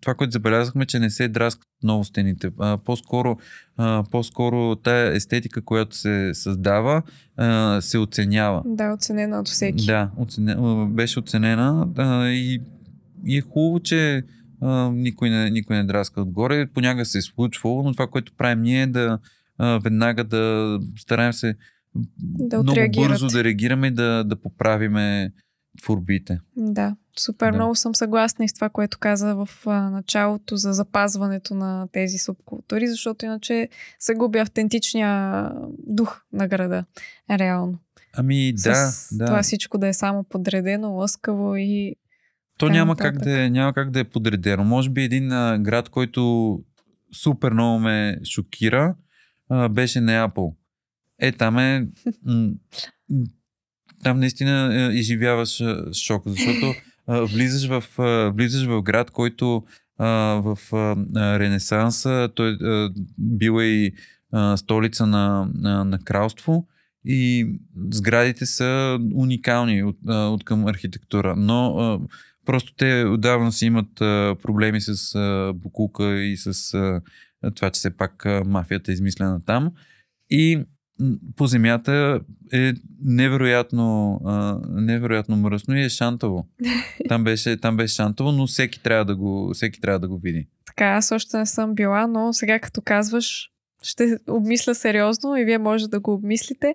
това, 0.00 0.14
което 0.14 0.30
забелязахме, 0.30 0.86
че 0.86 0.98
не 0.98 1.10
се 1.10 1.28
драскат 1.28 1.68
много 1.82 2.04
стените. 2.04 2.50
По-скоро, 2.84 3.38
по-скоро 4.10 4.76
тая 4.76 5.16
естетика, 5.16 5.64
която 5.64 5.96
се 5.96 6.30
създава, 6.34 7.02
се 7.80 7.98
оценява. 7.98 8.62
Да, 8.66 8.92
оценена 8.92 9.40
от 9.40 9.48
всеки. 9.48 9.86
Да, 9.86 10.10
оценена, 10.16 10.86
беше 10.86 11.18
оценена 11.18 11.88
и, 12.32 12.60
и 13.24 13.38
е 13.38 13.40
хубаво, 13.40 13.80
че 13.80 14.22
никой 14.92 15.30
не, 15.30 15.50
никой 15.50 15.76
не 15.76 15.84
драска 15.84 16.20
отгоре. 16.20 16.66
Понякога 16.74 17.04
се 17.04 17.18
е 17.18 17.22
случвало, 17.22 17.82
но 17.82 17.92
това, 17.92 18.06
което 18.06 18.32
правим 18.36 18.62
ние 18.62 18.82
е 18.82 18.86
да 18.86 19.18
веднага 19.84 20.24
да 20.24 20.78
стараем 20.96 21.32
се 21.32 21.54
да 22.20 22.62
много 22.62 22.80
бързо 22.96 23.26
да 23.26 23.44
реагираме 23.44 23.86
и 23.86 23.90
да, 23.90 24.24
да 24.24 24.36
поправиме 24.36 25.32
творбите. 25.82 26.40
Да, 26.56 26.96
супер 27.20 27.50
да. 27.50 27.56
много 27.56 27.74
съм 27.74 27.94
съгласна 27.94 28.44
и 28.44 28.48
с 28.48 28.52
това, 28.52 28.68
което 28.68 28.98
каза 28.98 29.34
в 29.34 29.48
началото 29.66 30.56
за 30.56 30.72
запазването 30.72 31.54
на 31.54 31.88
тези 31.92 32.18
субкултури, 32.18 32.88
защото 32.88 33.24
иначе 33.24 33.68
се 33.98 34.14
губи 34.14 34.38
автентичния 34.38 35.50
дух 35.86 36.22
на 36.32 36.48
града, 36.48 36.84
реално. 37.30 37.78
Ами 38.16 38.52
да, 38.52 38.74
с 38.74 39.08
да. 39.16 39.26
Това 39.26 39.42
всичко 39.42 39.78
да 39.78 39.88
е 39.88 39.92
само 39.92 40.24
подредено, 40.24 40.92
лъскаво 40.92 41.56
и 41.56 41.96
то 42.58 42.68
няма 42.68 42.96
как, 42.96 43.18
да 43.18 43.42
е, 43.42 43.50
няма 43.50 43.72
как 43.72 43.90
да 43.90 44.00
е 44.00 44.04
подредено. 44.04 44.64
Може 44.64 44.90
би 44.90 45.02
един 45.02 45.32
а, 45.32 45.58
град, 45.58 45.88
който 45.88 46.60
супер 47.14 47.52
много 47.52 47.78
ме 47.78 48.18
шокира, 48.24 48.94
а, 49.48 49.68
беше 49.68 50.00
Неапол. 50.00 50.54
Е, 51.18 51.32
там 51.32 51.58
е 51.58 51.88
м- 52.24 52.50
там 54.02 54.20
наистина 54.20 54.74
е, 54.74 54.94
изживяваш 54.94 55.62
шок, 55.92 56.22
защото 56.26 56.74
влизаш, 57.08 57.68
в, 57.68 57.84
влизаш 58.34 58.66
в 58.66 58.82
град, 58.82 59.10
който 59.10 59.64
в 59.98 60.58
Ренесанса, 61.16 62.28
той 62.34 62.50
а, 62.50 62.90
бил 63.18 63.60
е 63.60 63.64
и 63.64 63.92
столица 64.56 65.06
на, 65.06 65.50
на, 65.54 65.84
на 65.84 65.98
кралство 65.98 66.66
и 67.04 67.52
сградите 67.90 68.46
са 68.46 68.98
уникални 69.14 69.82
от, 69.82 69.96
от 70.08 70.44
към 70.44 70.66
архитектура, 70.66 71.34
но 71.36 72.00
просто 72.48 72.74
те 72.74 73.04
отдавна 73.04 73.52
си 73.52 73.66
имат 73.66 74.00
а, 74.00 74.36
проблеми 74.42 74.80
с 74.80 75.14
а, 75.14 75.52
Букука 75.54 76.20
и 76.20 76.36
с 76.36 76.74
а, 76.74 77.00
това, 77.54 77.70
че 77.70 77.78
все 77.78 77.96
пак 77.96 78.26
а, 78.26 78.42
мафията 78.46 78.90
е 78.90 78.94
измислена 78.94 79.44
там. 79.44 79.72
И 80.30 80.64
по 81.36 81.46
земята 81.46 82.20
е 82.52 82.72
невероятно, 83.04 84.20
а, 84.24 84.58
невероятно 84.68 85.36
мръсно 85.36 85.76
и 85.76 85.84
е 85.84 85.88
шантово. 85.88 86.46
Там 87.08 87.24
беше, 87.24 87.56
там 87.56 87.76
беше 87.76 87.94
шантово, 87.94 88.32
но 88.32 88.46
всеки 88.46 88.82
трябва, 88.82 89.04
да 89.04 89.16
го, 89.16 89.50
всеки 89.54 89.80
трябва 89.80 89.98
да 89.98 90.08
го 90.08 90.18
види. 90.18 90.46
Така, 90.66 90.84
аз 90.84 91.12
още 91.12 91.36
не 91.36 91.46
съм 91.46 91.74
била, 91.74 92.06
но 92.06 92.32
сега 92.32 92.58
като 92.58 92.80
казваш, 92.80 93.50
ще 93.82 94.18
обмисля 94.28 94.74
сериозно 94.74 95.36
и 95.36 95.44
вие 95.44 95.58
може 95.58 95.88
да 95.88 96.00
го 96.00 96.12
обмислите. 96.12 96.74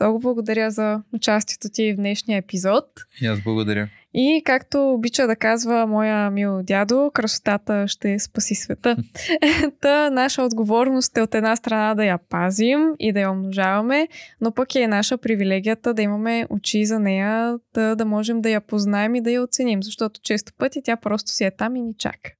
Много 0.00 0.20
благодаря 0.20 0.70
за 0.70 1.02
участието 1.12 1.68
ти 1.68 1.92
в 1.92 1.96
днешния 1.96 2.38
епизод. 2.38 2.84
И 3.20 3.26
аз 3.26 3.40
благодаря. 3.42 3.88
И 4.16 4.42
както 4.44 4.92
обича 4.92 5.26
да 5.26 5.36
казва 5.36 5.86
моя 5.86 6.30
мил 6.30 6.62
дядо, 6.62 7.10
красотата 7.14 7.88
ще 7.88 8.18
спаси 8.18 8.54
света. 8.54 8.96
Та 9.80 10.10
наша 10.10 10.42
отговорност 10.42 11.16
е 11.16 11.22
от 11.22 11.34
една 11.34 11.56
страна 11.56 11.94
да 11.94 12.04
я 12.04 12.18
пазим 12.28 12.94
и 12.98 13.12
да 13.12 13.20
я 13.20 13.30
умножаваме, 13.30 14.08
но 14.40 14.52
пък 14.52 14.74
е 14.74 14.86
наша 14.86 15.18
привилегията 15.18 15.94
да 15.94 16.02
имаме 16.02 16.46
очи 16.50 16.84
за 16.84 16.98
нея, 16.98 17.58
да, 17.74 17.96
да 17.96 18.04
можем 18.04 18.40
да 18.40 18.50
я 18.50 18.60
познаем 18.60 19.14
и 19.14 19.20
да 19.20 19.30
я 19.30 19.42
оценим, 19.42 19.82
защото 19.82 20.20
често 20.22 20.52
пъти 20.58 20.82
тя 20.84 20.96
просто 20.96 21.30
си 21.30 21.44
е 21.44 21.50
там 21.50 21.76
и 21.76 21.82
ни 21.82 21.94
чака. 21.98 22.30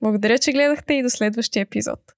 Благодаря, 0.00 0.38
че 0.38 0.52
гледахте 0.52 0.94
и 0.94 1.02
до 1.02 1.10
следващия 1.10 1.60
епизод. 1.62 2.13